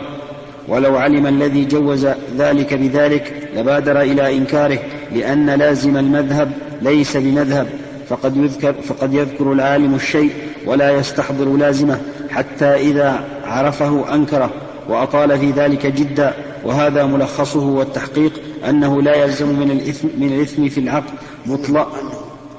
ولو 0.69 0.97
علم 0.97 1.27
الذي 1.27 1.65
جوز 1.65 2.07
ذلك 2.39 2.75
بذلك 2.75 3.51
لبادر 3.57 4.01
إلى 4.01 4.37
إنكاره 4.37 4.79
لأن 5.13 5.51
لازم 5.51 5.97
المذهب 5.97 6.53
ليس 6.83 7.17
بمذهب. 7.17 7.67
فقد 8.09 8.37
يذكر, 8.37 8.73
فقد 8.73 9.15
يذكر 9.15 9.53
العالم 9.53 9.95
الشيء 9.95 10.31
ولا 10.67 10.91
يستحضر 10.91 11.57
لازمه 11.57 12.01
حتى 12.31 12.65
إذا 12.65 13.25
عرفه 13.45 14.15
أنكره 14.15 14.51
وأطال 14.89 15.39
في 15.39 15.51
ذلك 15.51 15.87
جدا. 15.87 16.33
وهذا 16.65 17.07
ملخصه 17.07 17.67
والتحقيق 17.67 18.33
أنه 18.69 19.03
لا 19.03 19.25
يلزم 19.25 19.59
من 19.59 19.71
الإثم, 19.71 20.09
من 20.19 20.33
الإثم 20.33 20.69
في 20.69 20.81
العقد 20.81 21.11
بطلان 21.47 21.87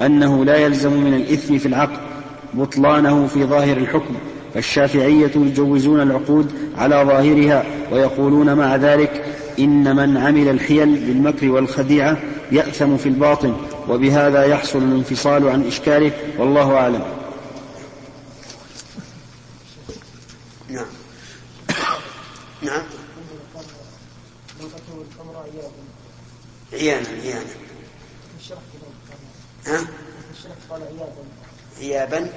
أنه 0.02 0.46
لا 0.46 0.58
يلزم 0.58 0.94
من 0.94 1.13
الإثم 1.13 1.58
في 1.58 1.65
العقد 1.65 1.98
بطلانه 2.54 3.28
في 3.28 3.44
ظاهر 3.44 3.78
الحكم 3.78 4.15
فالشافعية 4.54 5.32
يجوزون 5.36 6.02
العقود 6.02 6.52
على 6.78 6.96
ظاهرها 6.96 7.65
ويقولون 7.91 8.54
مع 8.54 8.76
ذلك 8.76 9.26
إن 9.60 9.96
من 9.96 10.18
عمل 10.18 10.50
الحيل 10.50 10.96
بالمكر 10.96 11.50
والخديعة 11.50 12.18
يأثم 12.52 12.98
في 12.98 13.10
الباطن 13.10 13.54
وبهذا 13.89 14.44
يحصل 14.44 14.80
الانفصال 14.80 15.50
عن 15.50 15.68
إشكاله 15.68 16.12
والله 16.38 16.76
أعلم 16.76 17.04
نعم 20.70 20.86
نعم 22.62 22.84
عيانا 26.86 27.10
عيانا. 27.10 27.45
ها؟ 29.65 29.88
عيابا 31.80 32.30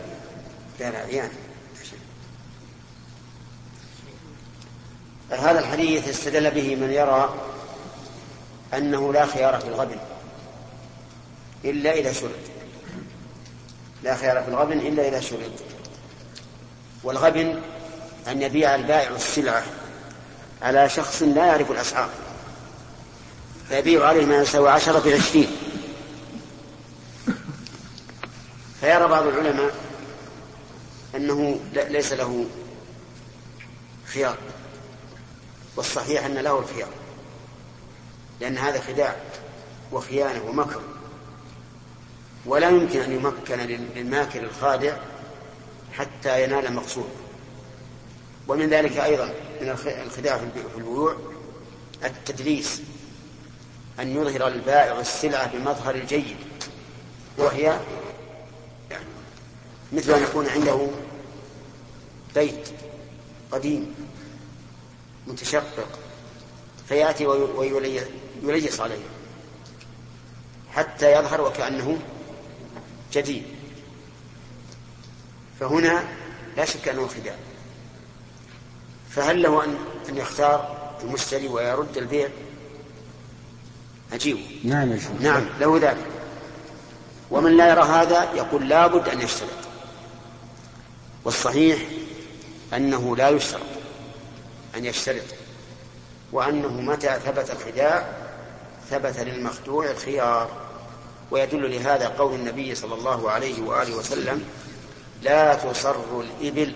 لا 0.81 0.91
لا 0.91 0.99
عيانا. 0.99 1.33
هذا 5.31 5.59
الحديث 5.59 6.09
استدل 6.09 6.51
به 6.51 6.77
من 6.77 6.91
يرى 6.93 7.35
أنه 8.75 9.13
لا 9.13 9.27
خيار 9.27 9.61
في 9.61 9.69
الغبن 9.69 9.99
إلا 11.65 11.93
إذا 11.93 12.13
شرط 12.13 12.31
لا 14.03 14.17
خيار 14.17 14.43
في 14.43 14.49
الغبن 14.49 14.79
إلا 14.79 15.09
إذا 15.09 15.21
شرط 15.21 15.53
والغبن 17.05 17.61
أن 18.29 18.43
يبيع 18.43 18.75
البائع 18.75 19.11
السلعة 19.11 19.63
على 20.63 20.89
شخص 20.89 21.23
لا 21.23 21.47
يعرف 21.47 21.71
الأسعار. 21.71 22.09
فيبيع 23.69 24.07
عليه 24.07 24.27
ما 24.27 24.43
يساوي 24.43 24.71
عشرة 24.71 25.11
بعشرين 25.11 25.51
فيرى 28.81 29.09
بعض 29.09 29.27
العلماء 29.27 29.75
أنه 31.17 31.61
ليس 31.73 32.13
له 32.13 32.47
خيار 34.07 34.37
والصحيح 35.77 36.25
أن 36.25 36.35
له 36.35 36.59
الخيار 36.59 36.89
لأن 38.41 38.59
هذا 38.59 38.81
خداع 38.81 39.17
وخيانة 39.93 40.45
ومكر. 40.45 40.81
ولا 42.47 42.69
يمكن 42.69 43.01
أن 43.01 43.13
يمكن 43.13 43.59
للماكر 43.97 44.43
الخادع 44.43 44.97
حتى 45.93 46.45
ينال 46.45 46.67
المقصود. 46.67 47.09
ومن 48.49 48.69
ذلك 48.69 48.97
أيضا 48.97 49.35
من 49.61 49.69
الخداع 49.87 50.39
في 50.39 50.45
البيوع 50.77 51.17
التدليس. 52.05 52.83
أن 54.01 54.17
يظهر 54.17 54.49
البائع 54.49 55.01
السلعة 55.01 55.53
بمظهر 55.53 55.95
الجيد 55.95 56.37
وهي 57.39 57.81
مثل 59.93 60.13
أن 60.13 60.23
يكون 60.23 60.49
عنده 60.49 60.87
بيت 62.35 62.69
قديم 63.53 63.95
متشقق 65.27 65.99
فيأتي 66.89 67.27
ويليس 68.43 68.81
عليه 68.81 69.05
حتى 70.71 71.13
يظهر 71.13 71.41
وكأنه 71.41 71.99
جديد. 73.13 73.45
فهنا 75.61 76.05
لا 76.57 76.65
شك 76.65 76.89
أنه 76.89 77.07
خداع. 77.09 77.37
فهل 79.11 79.43
له 79.43 79.65
أن 79.65 79.77
أن 80.09 80.17
يختار 80.17 80.79
المشتري 81.03 81.49
ويرد 81.49 81.97
البيع؟ 81.97 82.29
عجيب. 84.12 84.38
نعم 84.64 84.99
نعم 85.21 85.47
له 85.61 85.79
ذلك. 85.79 86.07
ومن 87.31 87.57
لا 87.57 87.68
يرى 87.71 87.83
هذا 87.83 88.29
يقول 88.35 88.68
لابد 88.68 89.09
أن 89.09 89.21
يشترط. 89.21 89.49
والصحيح 91.25 91.79
أنه 92.75 93.16
لا 93.16 93.29
يشترط 93.29 93.62
أن 94.77 94.85
يشترط 94.85 95.25
وأنه 96.33 96.68
متى 96.68 97.18
ثبت 97.25 97.51
الخداع 97.51 98.09
ثبت 98.90 99.18
للمخدوع 99.18 99.90
الخيار. 99.90 100.51
ويدل 101.31 101.71
لهذا 101.71 102.09
قول 102.09 102.35
النبي 102.35 102.75
صلى 102.75 102.94
الله 102.94 103.31
عليه 103.31 103.62
وآله 103.62 103.97
وسلم 103.97 104.44
لا 105.23 105.55
تصر 105.55 106.21
الإبل 106.21 106.75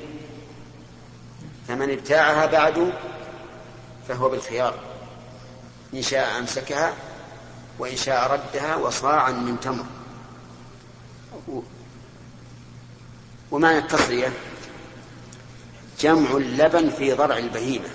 فمن 1.68 1.90
ابتاعها 1.90 2.46
بعد 2.46 2.92
فهو 4.08 4.28
بالخيار. 4.28 4.74
إن 5.94 6.02
شاء 6.02 6.38
أمسكها 6.38 6.92
وإن 7.78 7.96
شاء 7.96 8.32
ردها 8.32 8.76
وصاعا 8.76 9.30
من 9.32 9.60
تمر. 9.60 9.84
ومعنى 13.50 13.78
التصرية 13.78 14.32
جمع 16.00 16.36
اللبن 16.36 16.90
في 16.90 17.12
ضرع 17.12 17.38
البهيمة. 17.38 17.88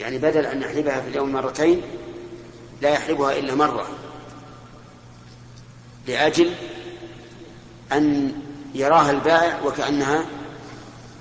يعني 0.00 0.18
بدل 0.18 0.46
أن 0.46 0.62
يحلبها 0.62 1.00
في 1.00 1.08
اليوم 1.08 1.32
مرتين 1.32 1.82
لا 2.82 2.90
يحلبها 2.90 3.38
إلا 3.38 3.54
مرة 3.54 3.88
لأجل 6.06 6.54
أن 7.92 8.32
يراها 8.74 9.10
البائع 9.10 9.62
وكأنها 9.62 10.26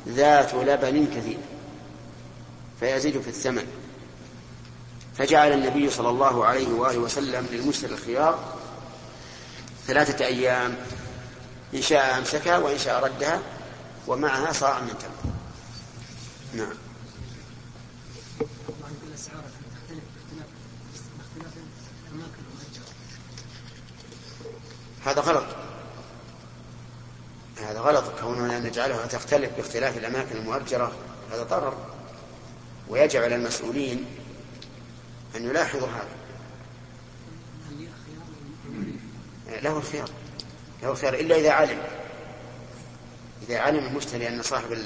ذات 0.07 0.53
لبن 0.53 1.07
كثير 1.15 1.37
فيزيد 2.79 3.21
في 3.21 3.27
الثمن. 3.27 3.82
فجعل 5.17 5.51
النبي 5.51 5.89
صلى 5.89 6.09
الله 6.09 6.45
عليه 6.45 6.67
وآله 6.67 6.97
وسلم 6.97 7.47
للمشتري 7.51 7.93
الخيار 7.93 8.53
ثلاثة 9.87 10.25
أيام 10.25 10.75
إن 11.73 11.81
شاء 11.81 12.17
أمسكها 12.17 12.57
وإن 12.57 12.77
شاء 12.77 13.03
ردها 13.03 13.41
ومعها 14.07 14.51
صاع 14.51 14.79
من 14.79 14.93
تمر. 14.99 15.33
نعم. 16.53 16.73
هذا 25.05 25.21
غلط. 25.21 25.45
هذا 27.57 27.79
غلط. 27.79 28.03
كوننا 28.21 28.59
نجعلها 28.59 29.05
تختلف 29.05 29.51
باختلاف 29.57 29.97
الأماكن 29.97 30.35
المؤجرة 30.35 30.91
هذا 31.31 31.43
ضرر. 31.43 31.77
ويجب 32.89 33.21
على 33.21 33.35
المسؤولين 33.35 34.05
أن 35.35 35.45
يلاحظوا 35.49 35.87
هذا. 35.87 36.15
له 39.61 39.77
الخيار 39.77 40.09
له 40.83 40.91
الخيار 40.91 41.13
إلا 41.13 41.35
إذا 41.35 41.51
علم. 41.51 41.81
إذا 43.41 43.59
علم 43.59 43.85
المشتري 43.85 44.27
أن 44.27 44.41
صاحب 44.41 44.77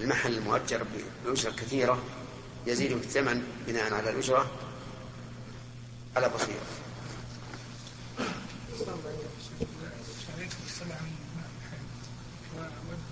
المحل 0.00 0.32
المؤجر 0.38 0.86
بأجرة 1.24 1.50
كثيرة 1.50 2.02
يزيد 2.66 2.98
في 2.98 3.04
الثمن 3.04 3.42
بناء 3.66 3.94
على 3.94 4.10
الأجرة 4.10 4.50
على 6.16 6.28
بصيرة. 6.28 6.66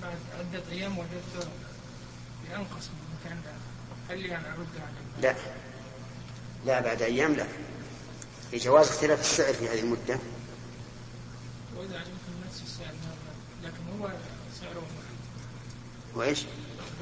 بعد 0.03 0.19
عدة 0.39 0.63
أيام 0.73 0.99
وجدت 0.99 1.49
ينقص 2.51 2.89
من 2.89 3.01
المكان 3.07 3.43
هل 4.11 4.19
لي 4.19 4.37
أن 4.37 4.45
أردها 4.45 4.93
لا. 5.23 5.35
لا 6.67 6.81
بعد 6.81 7.03
أيام 7.03 7.35
لا. 7.35 7.47
لجواز 8.53 8.89
اختلاف 8.89 9.21
السعر 9.21 9.53
في 9.53 9.69
هذه 9.69 9.81
المدة. 9.81 10.19
وإذا 11.77 12.05
نفس 12.47 12.63
السعر 12.63 12.95
لكن 13.65 14.01
هو 14.01 14.11
سعره 14.61 14.83
وإيش؟ 16.15 16.45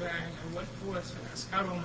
الأول 0.01 0.63
هو 0.87 0.93
لكن 0.93 1.01
السعر 1.33 1.81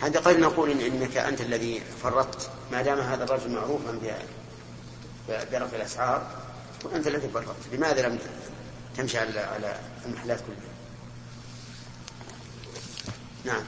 هذا 0.00 0.20
قد 0.20 0.36
نقول 0.36 0.70
إن 0.70 0.80
إنك 0.80 1.16
أنت 1.16 1.40
الذي 1.40 1.80
فرطت. 2.02 2.50
ما 2.72 2.82
دام 2.82 2.98
هذا 2.98 3.24
الرجل 3.24 3.50
معروفا 3.50 3.98
برفع 5.28 5.76
الأسعار 5.76 6.42
وأنت 6.84 7.06
الذي 7.06 7.28
فرطت. 7.28 7.56
لماذا 7.72 8.08
لم 8.08 8.18
تمشي 8.96 9.18
على 9.18 9.40
على 9.40 9.80
المحلات 10.06 10.40
كلها؟ 10.40 10.72
نعم. 13.44 13.64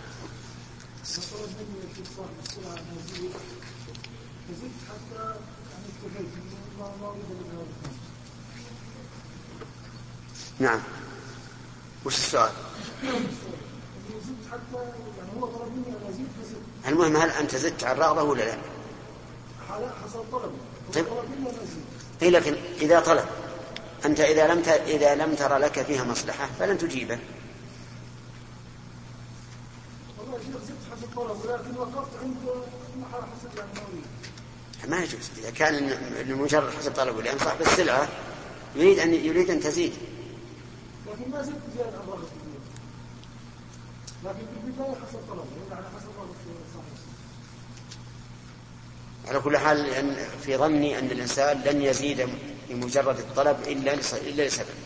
نعم 10.58 10.80
وش 12.04 12.18
السؤال؟ 12.18 12.50
المهم 16.88 17.16
هل 17.16 17.30
أنت 17.30 17.56
زدت 17.56 17.84
عن 17.84 17.96
الرغبه 17.96 18.22
ولا 18.22 18.42
لا؟ 18.44 18.56
حصل 20.04 20.24
طلب 20.32 20.52
طيب 20.94 21.06
اي 22.22 22.30
لكن 22.30 22.54
إذا 22.80 23.00
طلب 23.00 23.24
أنت 24.04 24.20
إذا 24.20 24.54
لم 24.54 24.58
إذا 24.68 25.14
لم 25.14 25.34
ترى 25.34 25.58
لك 25.58 25.82
فيها 25.82 26.04
مصلحة 26.04 26.48
فلن 26.58 26.78
تجيبه 26.78 27.18
والله 30.18 30.38
شيخ 30.38 30.62
زدت 30.62 30.76
حسب 30.92 31.02
طلب 31.02 31.03
ولكن 31.16 31.76
وقفت 31.76 32.10
عند 32.22 32.36
حسب 33.12 33.58
يعني 33.58 34.00
ما 34.88 35.02
يجوز. 35.02 35.30
إذا 35.38 35.50
كان 35.50 35.88
لمجرد 36.28 36.72
حسب 36.74 36.92
طلبه 36.92 37.22
لأن 37.22 37.38
صاحب 37.38 37.60
السلعة 37.60 38.08
يريد 38.76 38.98
ان 38.98 39.14
يريد 39.14 39.50
أن 39.50 39.60
تزيد. 39.60 39.92
لكن 41.06 41.30
ما 41.30 41.42
زدت 41.42 41.62
زيادة 41.76 41.98
عن 41.98 42.24
لكن 44.24 44.38
في 44.38 44.66
البداية 44.66 44.94
حسب 44.94 45.18
على 45.72 45.84
حسب 45.96 46.08
رغبه 46.18 46.34
على 49.28 49.40
كل 49.40 49.58
حال 49.58 50.16
في 50.42 50.56
ظني 50.56 50.98
أن 50.98 51.06
الإنسان 51.06 51.60
لن 51.60 51.82
يزيد 51.82 52.28
بمجرد 52.68 53.18
الطلب 53.18 53.56
إلا 53.66 53.94
إلا 53.94 54.42
لسبب. 54.42 54.83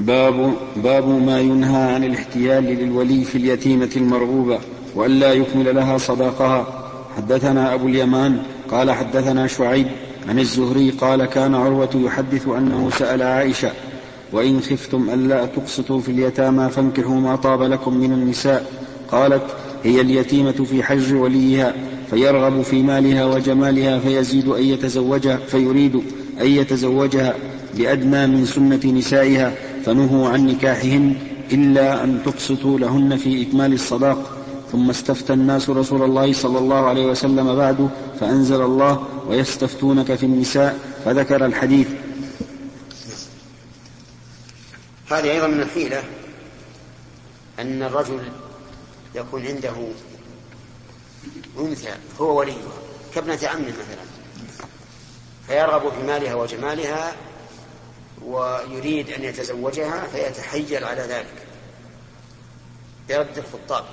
باب 0.00 0.54
باب 0.76 1.08
ما 1.08 1.40
ينهى 1.40 1.94
عن 1.94 2.04
الاحتيال 2.04 2.64
للولي 2.64 3.24
في 3.24 3.38
اليتيمة 3.38 3.90
المرغوبة 3.96 4.58
وألا 4.94 5.32
يكمل 5.32 5.74
لها 5.74 5.98
صداقها. 5.98 6.66
حدثنا 7.16 7.74
أبو 7.74 7.86
اليمان 7.86 8.42
قال 8.70 8.90
حدثنا 8.90 9.46
شعيب 9.46 9.86
عن 10.28 10.38
الزهري 10.38 10.90
قال 10.90 11.24
كان 11.24 11.54
عروة 11.54 11.90
يحدث 11.94 12.48
أنه 12.48 12.90
سأل 12.98 13.22
عائشة 13.22 13.70
وإن 14.32 14.60
خفتم 14.60 15.10
ألا 15.10 15.46
تقسطوا 15.46 16.00
في 16.00 16.10
اليتامى 16.10 16.68
فانكحوا 16.68 17.20
ما 17.20 17.36
طاب 17.36 17.62
لكم 17.62 17.94
من 17.94 18.12
النساء. 18.12 18.72
قالت 19.12 19.42
هي 19.84 20.00
اليتيمة 20.00 20.52
في 20.52 20.82
حج 20.82 21.12
وليها 21.14 21.74
فيرغب 22.10 22.62
في 22.62 22.82
مالها 22.82 23.24
وجمالها 23.24 23.98
فيزيد 23.98 24.48
أن 24.48 24.62
يتزوجها 24.62 25.36
فيريد 25.36 25.96
أن 26.40 26.46
يتزوجها 26.46 27.34
بأدنى 27.76 28.26
من 28.26 28.44
سنة 28.44 28.98
نسائها. 28.98 29.52
فنهوا 29.86 30.28
عن 30.28 30.46
نكاحهن 30.46 31.16
إلا 31.52 32.04
أن 32.04 32.22
تقسطوا 32.24 32.78
لهن 32.78 33.16
في 33.16 33.42
إكمال 33.42 33.72
الصداق. 33.72 34.36
ثم 34.72 34.90
استفتى 34.90 35.32
الناس 35.32 35.70
رسول 35.70 36.02
الله 36.02 36.32
صلى 36.32 36.58
الله 36.58 36.86
عليه 36.86 37.06
وسلم 37.06 37.56
بعد 37.56 37.90
فأنزل 38.20 38.62
الله 38.62 39.04
ويستفتونك 39.28 40.14
في 40.14 40.26
النساء 40.26 40.78
فذكر 41.04 41.46
الحديث. 41.46 41.88
هذه 45.10 45.30
أيضا 45.30 45.46
من 45.46 45.60
الحيلة 45.60 46.02
أن 47.58 47.82
الرجل 47.82 48.20
يكون 49.14 49.46
عنده 49.46 49.74
أنثى 51.58 51.94
هو 52.20 52.38
وليها 52.38 52.72
كابنة 53.14 53.38
عمه 53.44 53.68
مثلا 53.68 54.04
فيرغب 55.46 55.92
في 55.92 56.06
مالها 56.06 56.34
وجمالها 56.34 57.12
ويريد 58.24 59.10
أن 59.10 59.24
يتزوجها 59.24 60.06
فيتحيل 60.06 60.84
على 60.84 61.02
ذلك 61.02 61.46
برد 63.08 63.38
الخطاب 63.38 63.84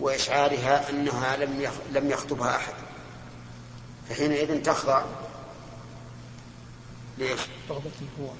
وإشعارها 0.00 0.90
أنها 0.90 1.36
لم 1.36 1.70
لم 1.92 2.10
يخطبها 2.10 2.56
أحد 2.56 2.74
فحينئذ 4.08 4.62
تخضع؟ 4.62 5.02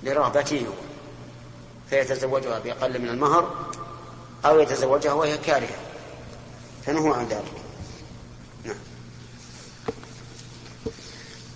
لرغبته 0.03 0.67
هو 0.67 0.73
فيتزوجها 1.91 2.59
بأقل 2.59 2.99
من 3.03 3.09
المهر 3.09 3.71
أو 4.45 4.61
يتزوجها 4.61 5.13
وهي 5.13 5.39
كارهة 5.39 5.79
فنهوا 6.87 7.17
عن 7.17 7.27
ذلك 7.27 7.68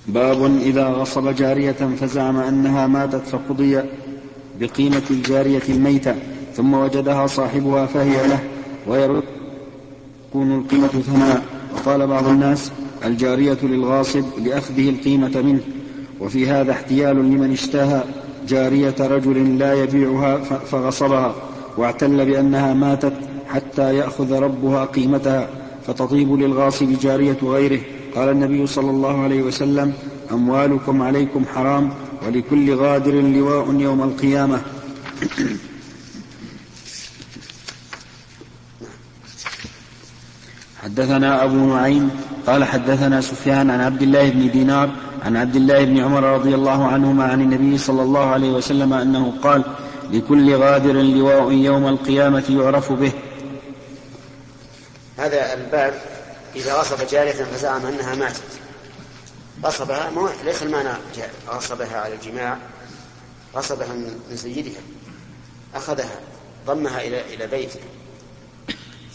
باب 0.08 0.58
إذا 0.62 0.88
غصب 0.88 1.34
جارية 1.34 1.72
فزعم 1.72 2.36
أنها 2.36 2.86
ماتت 2.86 3.26
فقضي 3.26 3.80
بقيمة 4.60 5.02
الجارية 5.10 5.62
الميتة 5.68 6.14
ثم 6.54 6.74
وجدها 6.74 7.26
صاحبها 7.26 7.86
فهي 7.86 8.26
له 8.28 8.40
ويرد 8.86 9.22
تكون 10.30 10.58
القيمة 10.58 10.88
ثمنا 10.88 11.42
وقال 11.74 12.06
بعض 12.06 12.26
الناس 12.26 12.70
الجارية 13.04 13.58
للغاصب 13.62 14.24
لأخذه 14.44 14.90
القيمة 14.90 15.42
منه. 15.42 15.60
وفي 16.20 16.48
هذا 16.48 16.72
احتيال 16.72 17.16
لمن 17.16 17.52
اشتهى 17.52 18.04
جارية 18.48 18.94
رجل 19.00 19.58
لا 19.58 19.74
يبيعها 19.74 20.38
فغصبها 20.38 21.34
واعتل 21.76 22.26
بأنها 22.26 22.74
ماتت 22.74 23.12
حتى 23.48 23.96
يأخذ 23.96 24.32
ربها 24.32 24.84
قيمتها 24.84 25.48
فتطيب 25.86 26.32
للغاصب 26.32 26.98
جارية 27.02 27.38
غيره. 27.42 27.80
قال 28.16 28.28
النبي 28.28 28.66
صلى 28.66 28.90
الله 28.90 29.22
عليه 29.22 29.42
وسلم 29.42 29.92
أموالكم 30.32 31.02
عليكم 31.02 31.44
حرام 31.54 31.90
ولكل 32.26 32.74
غادر 32.74 33.12
لواء 33.12 33.74
يوم 33.74 34.02
القيامة. 34.02 34.60
حدثنا 40.82 41.44
أبو 41.44 41.56
نعيم 41.56 42.10
قال 42.46 42.64
حدثنا 42.64 43.20
سفيان 43.20 43.70
عن 43.70 43.80
عبد 43.80 44.02
الله 44.02 44.30
بن 44.30 44.50
دينار 44.50 44.90
عن 45.24 45.36
عبد 45.36 45.56
الله 45.56 45.84
بن 45.84 45.98
عمر 45.98 46.22
رضي 46.22 46.54
الله 46.54 46.86
عنهما 46.86 47.24
عن 47.24 47.40
النبي 47.40 47.78
صلى 47.78 48.02
الله 48.02 48.26
عليه 48.26 48.50
وسلم 48.50 48.92
أنه 48.92 49.32
قال 49.42 49.64
لكل 50.12 50.54
غادر 50.54 50.92
لواء 50.92 51.52
يوم 51.52 51.86
القيامة 51.86 52.44
يعرف 52.50 52.92
به. 52.92 53.12
هذا 55.18 55.54
الباب 55.54 56.11
إذا 56.56 56.74
غصب 56.74 57.06
جارية 57.06 57.32
فزعم 57.32 57.86
أنها 57.86 58.14
ماتت. 58.14 58.42
غصبها 59.62 60.10
مو 60.10 60.28
ليس 60.44 60.62
المعنى 60.62 60.98
غصبها 61.48 62.00
على 62.00 62.14
الجماع 62.14 62.58
غصبها 63.54 63.92
من 63.92 64.36
سيدها. 64.36 64.80
أخذها 65.74 66.20
ضمها 66.66 67.00
إلى 67.00 67.34
إلى 67.34 67.46
بيته. 67.46 67.80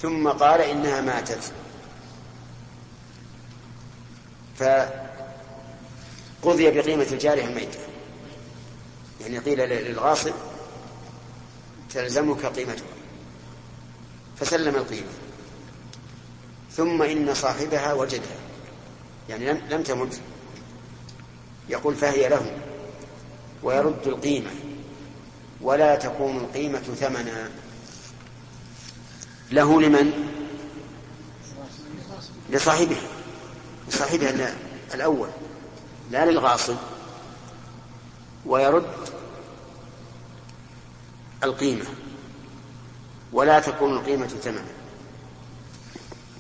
ثم 0.01 0.29
قال 0.29 0.61
إنها 0.61 1.01
ماتت. 1.01 1.51
فقضي 4.59 6.71
بقيمة 6.71 7.07
الجارية 7.11 7.45
الميتة 7.45 7.79
يعني 9.21 9.38
قيل 9.38 9.59
للغاصب 9.59 10.33
تلزمك 11.93 12.45
قيمتها. 12.45 12.85
فسلم 14.39 14.75
القيمة. 14.75 15.26
ثم 16.78 17.01
إن 17.01 17.34
صاحبها 17.34 17.93
وجدها. 17.93 18.38
يعني 19.30 19.53
لم, 19.69 19.84
تمت. 19.84 20.21
يقول 21.69 21.95
فهي 21.95 22.30
له. 22.30 22.57
ويرد 23.63 24.07
القيمة. 24.07 24.51
ولا 25.61 25.95
تكون 25.95 26.38
القيمة 26.38 26.80
ثمنا. 26.80 27.49
له 29.51 29.82
لمن؟ 29.82 30.11
لصاحبها. 32.49 33.07
لصاحبها 33.88 34.55
الأول. 34.93 35.30
لا 36.11 36.25
للغاصب. 36.25 36.78
ويرد 38.45 39.09
القيمة. 41.43 41.86
ولا 43.34 43.59
تكون 43.59 43.97
القيمة 43.97 44.28
ثمنا. 44.28 44.76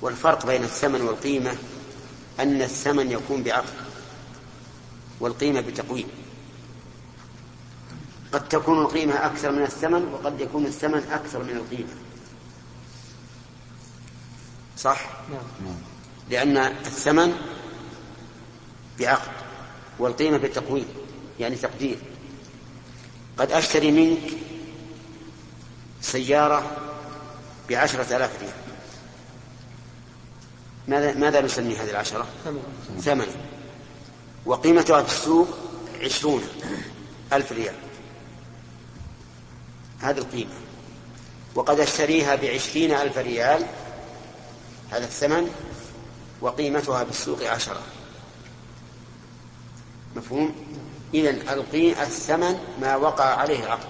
والفرق 0.01 0.45
بين 0.45 0.63
الثمن 0.63 1.01
والقيمة 1.01 1.55
أن 2.39 2.61
الثمن 2.61 3.11
يكون 3.11 3.43
بعقد 3.43 3.73
والقيمة 5.19 5.61
بتقويم. 5.61 6.07
قد 8.31 8.49
تكون 8.49 8.81
القيمة 8.81 9.25
أكثر 9.25 9.51
من 9.51 9.63
الثمن 9.63 10.13
وقد 10.13 10.41
يكون 10.41 10.65
الثمن 10.65 11.07
أكثر 11.11 11.43
من 11.43 11.49
القيمة. 11.57 11.93
صح؟ 14.77 15.09
نعم. 15.31 15.75
لأن 16.29 16.57
الثمن 16.57 17.35
بعقد 18.99 19.31
والقيمة 19.99 20.37
بالتقويم 20.37 20.87
يعني 21.39 21.55
تقدير. 21.55 21.97
قد 23.37 23.51
أشتري 23.51 23.91
منك 23.91 24.31
سيارة 26.01 26.77
بعشرة 27.69 28.15
آلاف 28.17 28.41
ريال. 28.41 28.66
ماذا 30.87 31.13
ماذا 31.13 31.41
نسمي 31.41 31.75
هذه 31.75 31.89
العشرة؟ 31.89 32.27
ثمن. 32.99 33.27
وقيمتها 34.45 35.03
في 35.03 35.11
السوق 35.11 35.47
عشرون 36.01 36.43
ألف 37.33 37.51
ريال. 37.51 37.75
هذه 39.99 40.17
القيمة. 40.17 40.53
وقد 41.55 41.79
أشتريها 41.79 42.35
بعشرين 42.35 42.91
ألف 42.91 43.17
ريال. 43.17 43.65
هذا 44.91 45.03
الثمن. 45.03 45.51
وقيمتها 46.41 47.03
بالسوق 47.03 47.43
عشرة. 47.43 47.81
مفهوم؟ 50.15 50.55
إذا 51.13 51.29
الثمن 52.01 52.59
ما 52.81 52.95
وقع 52.95 53.25
عليه 53.25 53.63
العقد 53.63 53.89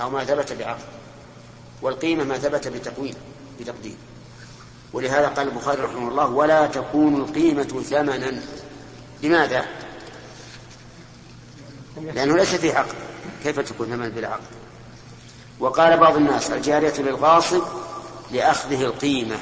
أو 0.00 0.10
ما 0.10 0.24
ثبت 0.24 0.52
بعقد. 0.52 0.84
والقيمة 1.82 2.24
ما 2.24 2.38
ثبت 2.38 2.68
بتقويم 2.68 3.14
بتقدير. 3.60 3.96
ولهذا 4.92 5.28
قال 5.28 5.48
البخاري 5.48 5.82
رحمه 5.82 6.08
الله 6.08 6.26
ولا 6.26 6.66
تكون 6.66 7.16
القيمة 7.16 7.62
ثمنا 7.62 8.40
لماذا؟ 9.22 9.66
لأنه 11.96 12.36
ليس 12.36 12.54
فيه 12.54 12.74
عقد 12.74 12.94
كيف 13.44 13.60
تكون 13.60 13.86
ثمنا 13.86 14.08
بلا 14.08 14.28
عقد؟ 14.28 14.42
وقال 15.60 15.96
بعض 15.96 16.16
الناس 16.16 16.50
الجارية 16.50 16.94
للغاصب 16.98 17.62
لأخذه 18.30 18.82
القيمة 18.82 19.36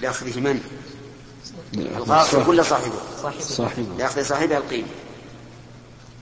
لأخذه 0.00 0.40
من؟ 0.40 0.60
الغاصب 1.74 2.46
كل 2.46 2.64
صاحبه 2.64 2.98
صاحبه 3.40 3.86
لأخذ 3.98 4.24
صاحبها 4.24 4.58
القيمة 4.58 4.88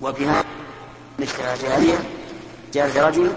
وبها 0.00 0.44
اشترى 1.20 1.58
جارية 1.62 1.98
جارية 2.74 3.06
رجل 3.06 3.32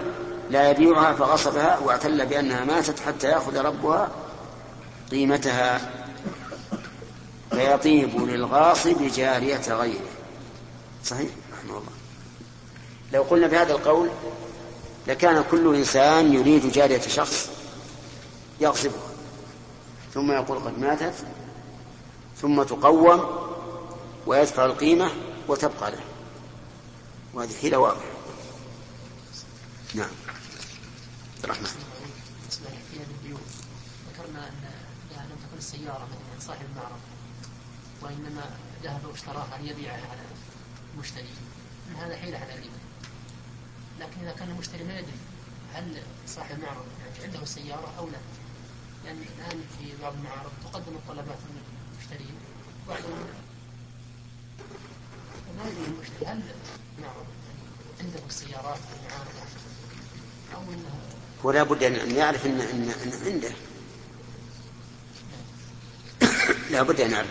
لا 0.50 0.70
يبيعها 0.70 1.12
فغصبها 1.12 1.78
واعتل 1.78 2.26
بأنها 2.26 2.64
ماتت 2.64 3.00
حتى 3.00 3.26
يأخذ 3.28 3.58
ربها 3.58 4.10
قيمتها. 5.10 5.90
فيطيب 7.50 8.20
للغاصب 8.20 9.02
جارية 9.02 9.72
غيره. 9.72 10.08
صحيح؟ 11.04 11.30
رحمه 11.52 11.70
الله. 11.70 11.92
لو 13.12 13.22
قلنا 13.22 13.46
بهذا 13.46 13.72
القول 13.72 14.10
لكان 15.06 15.44
كل 15.50 15.74
إنسان 15.74 16.32
يريد 16.32 16.72
جارية 16.72 17.00
شخص 17.00 17.50
يغصبها. 18.60 19.08
ثم 20.14 20.32
يقول 20.32 20.58
قد 20.58 20.78
ماتت 20.78 21.14
ثم 22.40 22.62
تقوم 22.62 23.26
ويدفع 24.26 24.64
القيمة 24.64 25.10
وتبقى 25.48 25.90
له. 25.90 26.00
وهذه 27.34 27.52
حيلة 27.62 27.78
واضحة. 27.78 28.00
نعم. 29.94 30.10
الرحمن 31.44 31.66
ذكرنا 34.12 34.48
أن 34.48 34.54
لم 35.30 35.36
تكن 35.36 35.58
السيارة 35.58 36.04
مثلا 36.08 36.46
صاحب 36.46 36.66
المعرض 36.70 37.00
وإنما 38.02 38.56
ذهب 38.82 39.04
واشتراها 39.04 39.58
ليبيعها 39.62 40.10
على 40.10 40.20
المشتري 40.94 41.28
هذا 41.98 42.16
حيله 42.16 42.38
على 42.38 42.54
الربا 42.54 42.78
لكن 44.00 44.20
إذا 44.22 44.32
كان 44.32 44.50
المشتري 44.50 44.84
ما 44.84 44.98
يدري 44.98 45.18
هل 45.74 46.02
صاحب 46.26 46.56
المعرض 46.58 46.86
يعني 47.00 47.24
عنده 47.24 47.42
السياره 47.42 47.92
أو 47.98 48.06
لا. 48.06 48.18
لأن 49.04 49.16
الآن 49.22 49.64
في 49.78 50.02
بعض 50.02 50.12
المعارض 50.14 50.50
تقدم 50.64 50.94
الطلبات 50.96 51.38
من 51.38 51.62
المشترين 51.92 52.34
بعد 52.88 53.02
ما 55.58 55.68
يدري 55.70 55.84
المشتري 55.86 56.26
هل 56.26 56.42
المعرض 56.98 57.26
عنده 58.00 58.20
السيارات 58.28 58.78
في 58.78 58.94
المعارض 59.06 59.34
أو 60.54 60.62
انها 60.62 61.17
ولا 61.44 61.62
بد 61.62 61.82
أن 61.82 62.16
يعرف 62.16 62.46
أن, 62.46 62.60
إن, 62.60 62.92
إن 63.04 63.12
عنده. 63.26 63.50
لا 66.72 66.82
بد 66.82 67.00
أن 67.00 67.10
يعرف. 67.10 67.28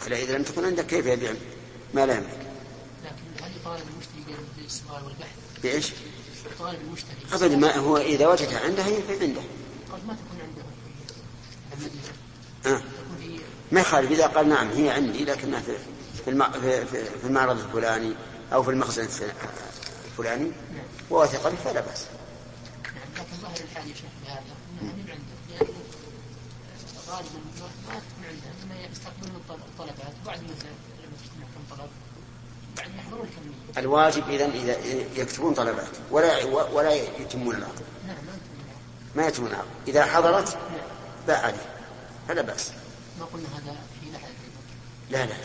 فإذا 0.00 0.36
لم 0.38 0.42
تكن 0.42 0.64
عندك 0.64 0.86
كيف 0.86 1.06
يبيع؟ 1.06 1.32
ما 1.94 2.06
لا 2.06 2.14
يملك. 2.14 2.46
لكن 3.04 3.44
هل 3.44 3.50
يطالب 3.60 3.82
المشتري 3.92 4.36
بالسؤال 4.56 5.04
والبحث؟ 5.04 5.36
بإيش؟ 5.62 5.92
يطالب 6.54 6.80
المشتري. 6.80 7.16
أبدا 7.32 7.56
ما 7.56 7.76
هو 7.76 7.96
إذا 7.96 8.28
وجدها 8.28 8.60
عنده 8.60 8.82
هي 8.82 8.96
عنده. 9.20 9.42
قد 9.92 10.06
ما 10.06 10.14
تكون 10.14 10.38
عنده. 10.42 10.62
في 11.78 12.68
آه. 12.68 12.82
ما 13.72 13.80
يخالف. 13.80 14.10
إذا 14.10 14.26
قال 14.26 14.48
نعم 14.48 14.68
هي 14.68 14.90
عندي 14.90 15.24
لكنها 15.24 15.60
في 15.60 15.76
في, 16.24 16.94
في 16.94 17.24
المعرض 17.24 17.58
الفلاني 17.58 18.12
أو 18.52 18.62
في 18.62 18.70
المخزن 18.70 19.08
الفلاني. 20.04 20.44
نعم. 20.44 20.84
ووثق 21.10 21.48
به 21.48 21.56
فلا 21.56 21.80
بأس. 21.80 22.04
الحال 22.04 22.17
يا 23.88 23.94
شيخ 23.94 24.10
بهذا 24.24 24.40
انها 24.70 24.92
من 24.92 25.10
عنده 25.10 25.36
لأن 25.50 25.74
غالبا 27.08 27.40
ما 27.88 27.94
تكون 27.94 28.24
عنده 28.28 28.46
انما 28.62 28.86
يستقبلون 28.92 29.36
الطلبات. 29.36 30.12
وبعد 30.24 30.38
ما 30.38 30.46
لما 30.46 31.16
تجتمع 31.22 31.46
كم 31.54 31.76
طلب 31.76 31.90
بعد 32.76 32.94
يحضرون 32.98 33.28
الواجب 33.78 34.28
اذا 34.30 34.46
إذا 34.46 34.76
يكتبون 35.16 35.54
طلبات. 35.54 35.88
ولا 36.10 36.44
ولا 36.44 36.94
يتمون 36.94 37.54
العقد 37.54 37.82
نعم 38.06 38.16
ما 39.16 39.26
يتمون 39.26 39.50
العقد 39.50 39.68
إذا 39.88 40.04
حضرت 40.06 40.54
نعم. 40.54 40.62
باع 41.26 41.38
عليه. 41.38 41.66
فلا 42.28 42.42
بأس. 42.42 42.72
ما 43.18 43.24
قلنا 43.24 43.48
هذا 43.48 43.76
في 44.00 44.10
لحد 44.10 44.32
لا 45.10 45.18
لا 45.18 45.30
لا. 45.30 45.36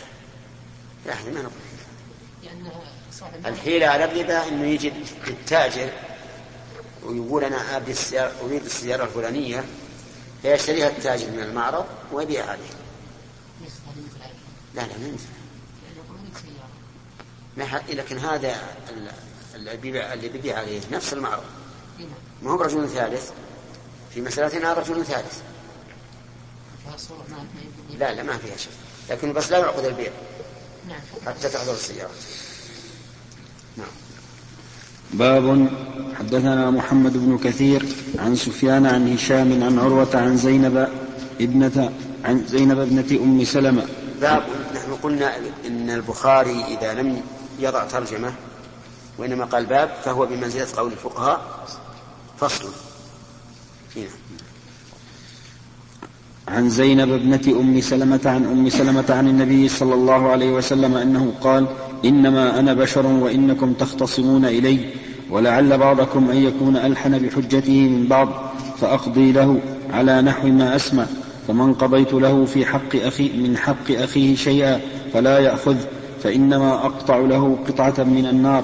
لا 1.05 1.13
إحنا 1.13 1.31
ما 1.31 1.41
نقول. 1.41 1.73
صاحب 3.11 3.47
الحيلة 3.47 3.87
على 3.87 4.03
الربا 4.03 4.47
إنه 4.47 4.65
يجي 4.67 4.93
التاجر 5.27 5.89
ويقول 7.05 7.43
أنا 7.43 7.77
ابي 7.77 7.91
السيارة 7.91 8.33
أريد 8.45 8.65
السيارة 8.65 9.03
الفلانية 9.03 9.65
فيشتريها 10.41 10.87
التاجر 10.89 11.31
من 11.31 11.39
المعرض 11.39 11.85
ويبيعها 12.11 12.49
عليه. 12.51 12.69
لا 14.75 14.81
لا 14.81 14.97
ما 14.97 15.07
ينفع. 15.07 15.25
ما 17.57 17.81
لكن 17.93 18.17
هذا 18.17 18.55
ال- 18.89 19.11
اللي 19.55 19.77
بيبيع 19.77 20.13
اللي 20.13 20.29
بيبيع 20.29 20.57
عليه 20.57 20.81
نفس 20.91 21.13
المعرض. 21.13 21.43
ما 22.41 22.51
هو 22.51 22.61
رجل 22.61 22.89
ثالث. 22.89 23.31
في 24.13 24.21
مسألتنا 24.21 24.73
رجل 24.73 25.05
ثالث. 25.05 25.41
لا 27.99 28.13
لا 28.13 28.23
ما 28.23 28.37
فيها 28.37 28.57
شيء. 28.57 28.71
لكن 29.09 29.33
بس 29.33 29.51
لا 29.51 29.57
يعقد 29.57 29.85
البيع. 29.85 30.11
نعم. 30.87 30.99
حتى 31.25 31.49
تحضر 31.49 31.73
السيارة. 31.73 32.11
نعم. 33.77 33.87
باب 35.13 35.67
حدثنا 36.19 36.71
محمد 36.71 37.17
بن 37.17 37.37
كثير 37.37 37.85
عن 38.19 38.35
سفيان 38.35 38.85
عن 38.85 39.13
هشام 39.13 39.63
عن 39.63 39.79
عروة 39.79 40.09
عن 40.13 40.37
زينب 40.37 40.87
ابنة 41.41 41.93
عن 42.25 42.45
زينب 42.47 42.79
ابنة 42.79 43.23
أم 43.23 43.43
سلمة. 43.43 43.85
باب 44.21 44.43
نحن 44.75 44.93
قلنا 45.03 45.37
إن 45.67 45.89
البخاري 45.89 46.63
إذا 46.63 46.93
لم 46.93 47.21
يضع 47.59 47.85
ترجمة 47.85 48.33
وإنما 49.17 49.45
قال 49.45 49.65
باب 49.65 49.89
فهو 50.03 50.25
بمنزلة 50.25 50.67
قول 50.77 50.91
الفقهاء 50.91 51.41
فصل. 52.39 52.69
هنا. 53.95 54.22
عن 56.47 56.69
زينب 56.69 57.11
ابنة 57.11 57.59
أم 57.59 57.81
سلمة 57.81 58.19
عن 58.25 58.45
أم 58.45 58.69
سلمة 58.69 59.05
عن 59.09 59.27
النبي 59.27 59.67
صلى 59.69 59.93
الله 59.93 60.29
عليه 60.29 60.51
وسلم 60.51 60.97
أنه 60.97 61.33
قال 61.41 61.67
إنما 62.05 62.59
أنا 62.59 62.73
بشر 62.73 63.05
وإنكم 63.05 63.73
تختصمون 63.73 64.45
إلي 64.45 64.79
ولعل 65.29 65.77
بعضكم 65.77 66.29
أن 66.29 66.37
يكون 66.37 66.77
ألحن 66.77 67.19
بحجته 67.19 67.89
من 67.89 68.07
بعض 68.07 68.29
فأقضي 68.81 69.31
له 69.31 69.59
على 69.93 70.21
نحو 70.21 70.47
ما 70.47 70.75
أسمع 70.75 71.05
فمن 71.47 71.73
قضيت 71.73 72.13
له 72.13 72.45
في 72.45 72.65
حق 72.65 72.95
أخي 72.95 73.29
من 73.29 73.57
حق 73.57 73.91
أخيه 73.91 74.35
شيئا 74.35 74.81
فلا 75.13 75.39
يأخذ 75.39 75.77
فإنما 76.23 76.85
أقطع 76.85 77.17
له 77.17 77.57
قطعة 77.67 78.03
من 78.03 78.25
النار. 78.25 78.63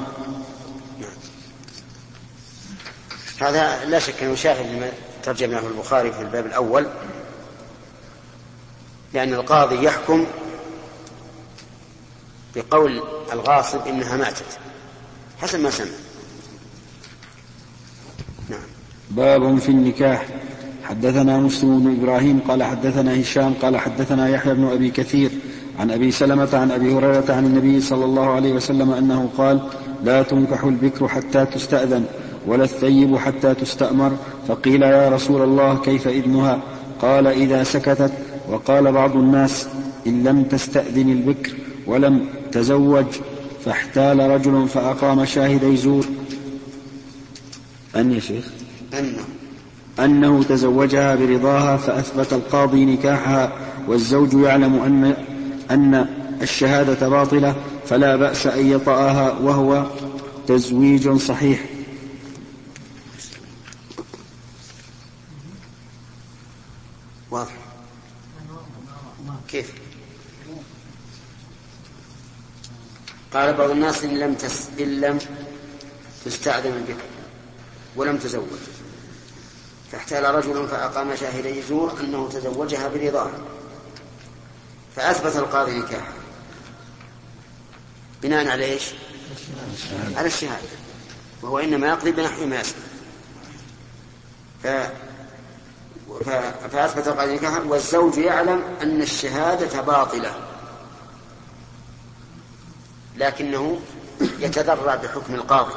هذا 3.41 3.85
لا 3.85 3.99
شك 3.99 4.23
أنه 4.23 4.35
شاهد 4.35 4.75
لما 4.75 4.89
ترجم 5.23 5.51
له 5.51 5.67
البخاري 5.67 6.11
في 6.11 6.21
الباب 6.21 6.45
الأول 6.45 6.85
لأن 9.13 9.33
القاضي 9.33 9.85
يحكم 9.85 10.25
بقول 12.55 13.01
الغاصب 13.33 13.87
إنها 13.87 14.17
ماتت. 14.17 14.59
حسب 15.41 15.59
ما 15.59 15.69
سمع. 15.69 15.87
نعم. 18.49 18.59
باب 19.11 19.57
في 19.57 19.69
النكاح. 19.69 20.25
حدثنا 20.83 21.37
مسلم 21.37 21.79
بن 21.79 22.01
إبراهيم 22.01 22.39
قال 22.47 22.63
حدثنا 22.63 23.21
هشام 23.21 23.53
قال 23.61 23.77
حدثنا 23.77 24.29
يحيى 24.29 24.53
بن 24.53 24.65
أبي 24.65 24.89
كثير 24.89 25.31
عن 25.79 25.91
أبي 25.91 26.11
سلمة 26.11 26.49
عن 26.53 26.71
أبي 26.71 26.93
هريرة 26.93 27.25
عن 27.29 27.45
النبي 27.45 27.81
صلى 27.81 28.05
الله 28.05 28.29
عليه 28.29 28.53
وسلم 28.53 28.91
أنه 28.91 29.29
قال 29.37 29.69
لا 30.03 30.23
تنكح 30.23 30.63
البكر 30.63 31.07
حتى 31.07 31.45
تستأذن 31.45 32.05
ولا 32.47 32.63
الثيب 32.63 33.17
حتى 33.17 33.53
تستأمر. 33.53 34.17
فقيل 34.47 34.83
يا 34.83 35.09
رسول 35.09 35.41
الله 35.41 35.77
كيف 35.77 36.07
إذنها؟ 36.07 36.59
قال 37.01 37.27
إذا 37.27 37.63
سكتت 37.63 38.11
وقال 38.49 38.91
بعض 38.91 39.15
الناس 39.15 39.67
إن 40.07 40.23
لم 40.23 40.43
تستأذن 40.43 41.11
البكر 41.11 41.53
ولم 41.87 42.25
تزوج 42.51 43.05
فاحتال 43.65 44.19
رجل 44.19 44.67
فأقام 44.67 45.25
شاهدي 45.25 45.77
زور 45.77 46.05
أن 47.95 48.11
يا 48.11 48.19
شيخ. 48.19 48.45
انه 48.93 49.23
أنه 49.99 50.43
تزوجها 50.43 51.15
برضاها 51.15 51.77
فأثبت 51.77 52.33
القاضي 52.33 52.85
نكاحها 52.85 53.51
والزوج 53.87 54.33
يعلم 54.33 54.75
أن 54.75 55.13
أن 55.71 56.07
الشهادة 56.41 57.09
باطلة 57.09 57.55
فلا 57.85 58.15
بأس 58.15 58.47
أن 58.47 58.67
يطأها 58.67 59.39
وهو 59.39 59.85
تزويج 60.47 61.09
صحيح 61.09 61.65
واضح 67.31 67.51
كيف؟ 69.51 69.73
قال 73.33 73.53
بعض 73.53 73.69
الناس 73.69 74.03
إن 74.03 74.19
لم 74.19 74.33
تس... 74.33 74.67
إن 74.79 75.01
لم 75.01 75.19
تستأذن 76.25 76.73
البكر 76.73 77.03
ولم 77.95 78.17
تزوج. 78.17 78.47
فاحتال 79.91 80.35
رجل 80.35 80.67
فأقام 80.67 81.15
شاهدي 81.15 81.61
زور 81.61 81.99
أنه 81.99 82.29
تزوجها 82.29 82.87
برضاها 82.87 83.39
فأثبت 84.95 85.35
القاضي 85.35 85.79
نكاحها 85.79 86.13
بناء 88.23 88.47
على 88.47 88.65
إيش؟ 88.65 88.83
على 90.15 90.27
الشهادة. 90.27 90.67
وهو 91.41 91.59
إنما 91.59 91.87
يقضي 91.87 92.11
بنحو 92.11 92.45
ما 92.45 92.59
يسمع. 92.59 92.83
فأثبت 96.71 97.07
القاضي 97.07 97.35
نكاحها 97.35 97.63
والزوج 97.63 98.17
يعلم 98.17 98.63
أن 98.81 99.01
الشهادة 99.01 99.81
باطلة 99.81 100.33
لكنه 103.17 103.79
يتذرع 104.39 104.95
بحكم 104.95 105.35
القاضي. 105.35 105.73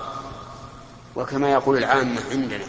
وكما 1.17 1.53
يقول 1.53 1.79
العامة 1.79 2.21
عندنا 2.31 2.65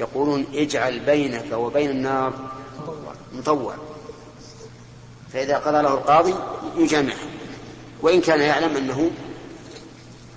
يقولون 0.00 0.46
اجعل 0.54 1.00
بينك 1.00 1.52
وبين 1.52 1.90
النار 1.90 2.32
مطوع. 3.32 3.74
فإذا 5.32 5.58
قضى 5.58 5.82
له 5.82 5.94
القاضي 5.94 6.34
يجامعه 6.76 7.16
وإن 8.02 8.20
كان 8.20 8.40
يعلم 8.40 8.76
أنه 8.76 9.10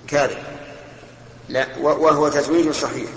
كاذب. 0.08 0.44
لا 1.50 1.68
وهو 1.82 2.30
تزويج 2.30 2.70
صحيح 2.70 3.10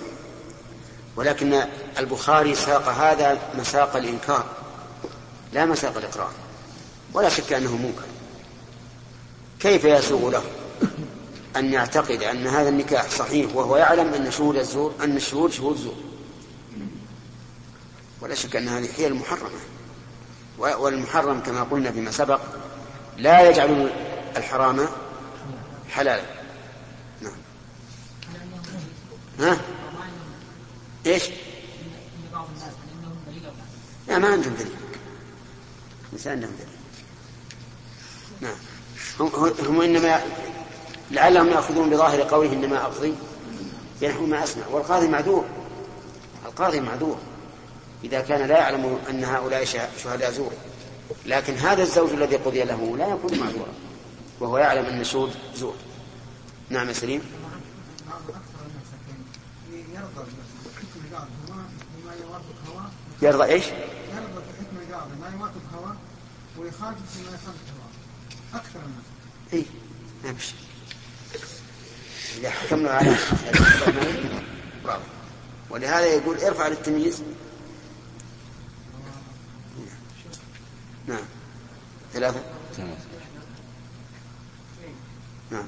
ولكن 1.17 1.63
البخاري 1.99 2.55
ساق 2.55 2.89
هذا 2.89 3.39
مساق 3.59 3.97
الإنكار 3.97 4.45
لا 5.53 5.65
مساق 5.67 5.97
الإقرار 5.97 6.31
ولا 7.15 7.29
شك 7.29 7.53
أنه 7.53 7.77
منكر. 7.77 8.05
كيف 9.61 9.85
يسوغ 9.85 10.31
له 10.31 10.43
أن 11.57 11.73
يعتقد 11.73 12.23
أن 12.23 12.47
هذا 12.47 12.69
النكاح 12.69 13.11
صحيح 13.11 13.57
وهو 13.57 13.77
يعلم 13.77 14.15
أن 14.15 14.31
شهود 14.31 14.57
الزور 14.57 14.95
أن 15.01 15.17
الشهود 15.17 15.53
شهود 15.53 15.77
زور؟ 15.77 15.95
ولا 18.21 18.35
شك 18.35 18.57
أن 18.57 18.69
هذه 18.69 18.93
حيل 18.93 19.15
محرمة 19.15 19.59
والمحرم 20.59 21.41
كما 21.41 21.63
قلنا 21.63 21.93
فيما 21.93 22.11
سبق 22.11 22.41
لا 23.17 23.51
يجعل 23.51 23.91
الحرام 24.37 24.89
حلالا. 25.91 26.23
نعم. 27.21 27.33
ها؟ 29.41 29.61
إيش؟ 31.07 31.23
لا 34.11 34.19
ما 34.19 34.29
عندهم 34.29 34.55
دليل. 34.55 34.73
ليس 36.13 36.27
عندهم 36.27 36.51
دليل. 36.51 36.69
نعم. 38.41 38.57
هم, 39.69 39.81
إنما 39.81 40.23
لعلهم 41.11 41.49
يأخذون 41.49 41.91
بظاهر 41.91 42.23
قوله 42.23 42.53
إنما 42.53 42.83
أقضي 42.83 43.15
بنحو 44.01 44.27
ما 44.27 44.45
أسمع. 44.45 44.67
والقاضي 44.67 45.09
معذور. 45.09 45.45
القاضي 46.47 46.81
معذور. 46.81 47.19
إذا 48.05 48.21
كان 48.21 48.49
لا 48.49 48.59
يعلم 48.59 48.99
أن 49.11 49.25
هؤلاء 49.25 49.65
شهداء 50.05 50.31
زور. 50.33 50.53
لكن 51.27 51.55
هذا 51.55 51.83
الزوج 51.83 52.11
الذي 52.11 52.37
قضي 52.37 52.65
له 52.65 52.97
لا 52.97 53.09
يكون 53.09 53.39
معذورا. 53.39 53.73
وهو 54.41 54.59
يعلم 54.59 54.85
أن 54.85 55.01
الشهود 55.01 55.35
زور. 55.57 55.75
نعم 56.71 56.89
يا 56.89 56.93
سليم. 56.93 57.23
يرضى 63.23 63.45
إيش؟ 63.45 63.65
القاضي 65.01 65.21
ما 65.21 65.39
يوافق 65.39 65.61
هواه 65.75 65.97
ويخالف 66.59 66.99
فيما 67.13 67.29
يخالف 67.29 67.47
هواه 67.47 68.61
أكثر 68.61 68.81
الناس 68.81 69.05
اي 69.53 69.65
ما 70.25 70.33
بشي 70.33 70.55
إذا 72.39 72.51
حكمنا 72.51 72.91
على 72.91 73.17
برافو. 74.85 75.03
ولهذا 75.71 76.07
يقول 76.07 76.39
ارفع 76.39 76.69
للتمييز. 76.69 77.23
نعم. 81.07 81.25
ثلاثة. 82.13 82.41
نعم. 85.51 85.65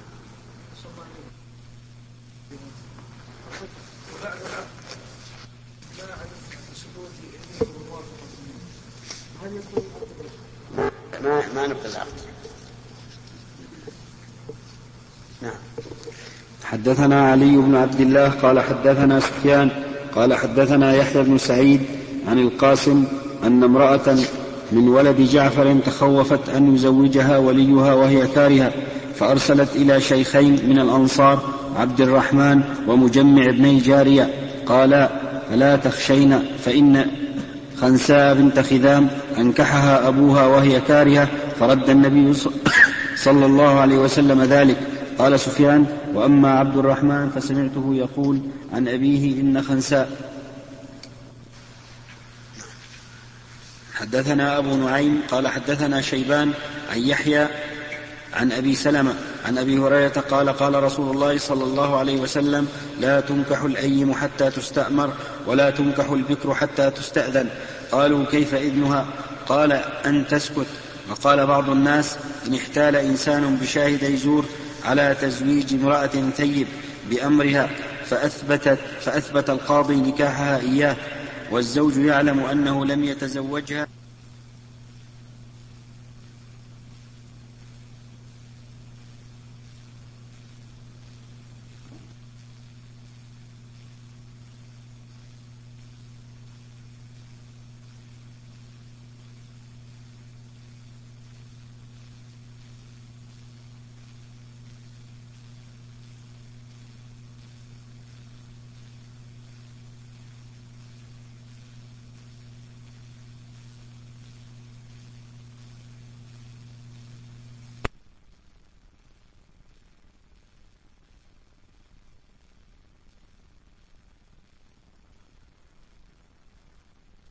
ما 11.25 11.43
ما 11.55 11.67
نبقى 11.67 11.89
العقد 11.89 12.23
نعم. 15.43 15.53
حدثنا 16.65 17.31
علي 17.31 17.57
بن 17.57 17.77
عبد 17.77 18.01
الله 18.01 18.29
قال 18.29 18.61
حدثنا 18.61 19.21
سفيان 19.21 19.71
قال 20.15 20.35
حدثنا 20.35 20.95
يحيى 20.95 21.23
بن 21.23 21.39
سعيد 21.39 21.81
عن 22.29 22.39
القاسم 22.39 23.05
أن 23.45 23.65
امرأة 23.65 24.17
من 24.73 24.89
ولد 24.89 25.21
جعفر 25.21 25.77
تخوفت 25.87 26.49
أن 26.49 26.75
يزوجها 26.75 27.39
وليها 27.39 27.95
وهي 27.95 28.27
كارهة 28.27 28.73
فأرسلت 29.15 29.77
إلى 29.77 30.01
شيخين 30.01 30.69
من 30.69 30.79
الأنصار 30.79 31.43
عبد 31.77 32.01
الرحمن 32.01 32.63
ومجمع 32.89 33.49
ابني 33.49 33.79
جارية 33.79 34.31
قال 34.67 35.09
فلا 35.51 35.77
تخشين 35.77 36.43
فإن 36.65 37.07
خنساء 37.83 38.35
بنت 38.35 38.61
خذام 38.61 39.11
أنكحها 39.39 40.09
أبوها 40.09 40.47
وهي 40.47 40.81
كارهة 40.81 41.29
فرد 41.61 41.91
النبي 41.91 42.35
صلى 43.17 43.47
الله 43.47 43.81
عليه 43.81 43.97
وسلم 43.97 44.43
ذلك. 44.43 44.77
قال 45.19 45.41
سفيان 45.41 45.87
وأما 46.15 46.51
عبد 46.51 46.77
الرحمن 46.77 47.31
فسمعته 47.31 47.95
يقول 47.95 48.41
عن 48.73 48.89
أبيه 48.89 49.41
إن 49.41 49.63
خنساء. 49.63 50.11
حدثنا 53.95 54.59
أبو 54.59 54.77
نعيم 54.77 55.21
قال 55.31 55.49
حدثنا 55.49 56.01
شيبان 56.01 56.53
عن 56.93 56.99
يحيى 56.99 57.47
عن 58.35 58.53
أبي 58.53 58.75
سلمة. 58.75 59.15
عن 59.45 59.59
أبي 59.59 59.79
هريرة 59.79 60.25
قال 60.31 60.49
قال 60.49 60.83
رسول 60.83 61.17
الله 61.17 61.39
صلى 61.39 61.65
الله 61.65 61.97
عليه 61.97 62.21
وسلم 62.21 62.69
لا 63.01 63.21
تنكح 63.21 63.63
الأيم 63.63 64.15
حتى 64.15 64.51
تستأمر 64.51 65.13
ولا 65.47 65.71
تنكح 65.71 66.11
البكر 66.11 66.55
حتى 66.55 66.91
تستأذن. 66.91 67.49
قالوا 67.93 68.25
كيف 68.25 68.55
إذنها؟ 68.55 69.07
قال 69.49 69.73
أن 70.07 70.25
تسكت. 70.29 70.67
وقال 71.11 71.47
بعض 71.47 71.71
الناس 71.71 72.17
إن 72.47 72.55
احتال 72.55 72.97
إنسان 72.97 73.57
بشاهد 73.57 74.03
يزور 74.03 74.45
على 74.85 75.17
تزويج 75.21 75.75
امرأة 75.75 76.31
ثيب 76.37 76.67
بأمرها 77.11 77.71
فأثبتت 78.05 78.79
فأثبت 79.01 79.51
القاضي 79.51 79.97
نكاحها 79.97 80.61
إياه. 80.61 80.97
والزوج 81.51 81.97
يعلم 81.97 82.41
أنه 82.41 82.85
لم 82.85 83.05
يتزوجها. 83.05 83.87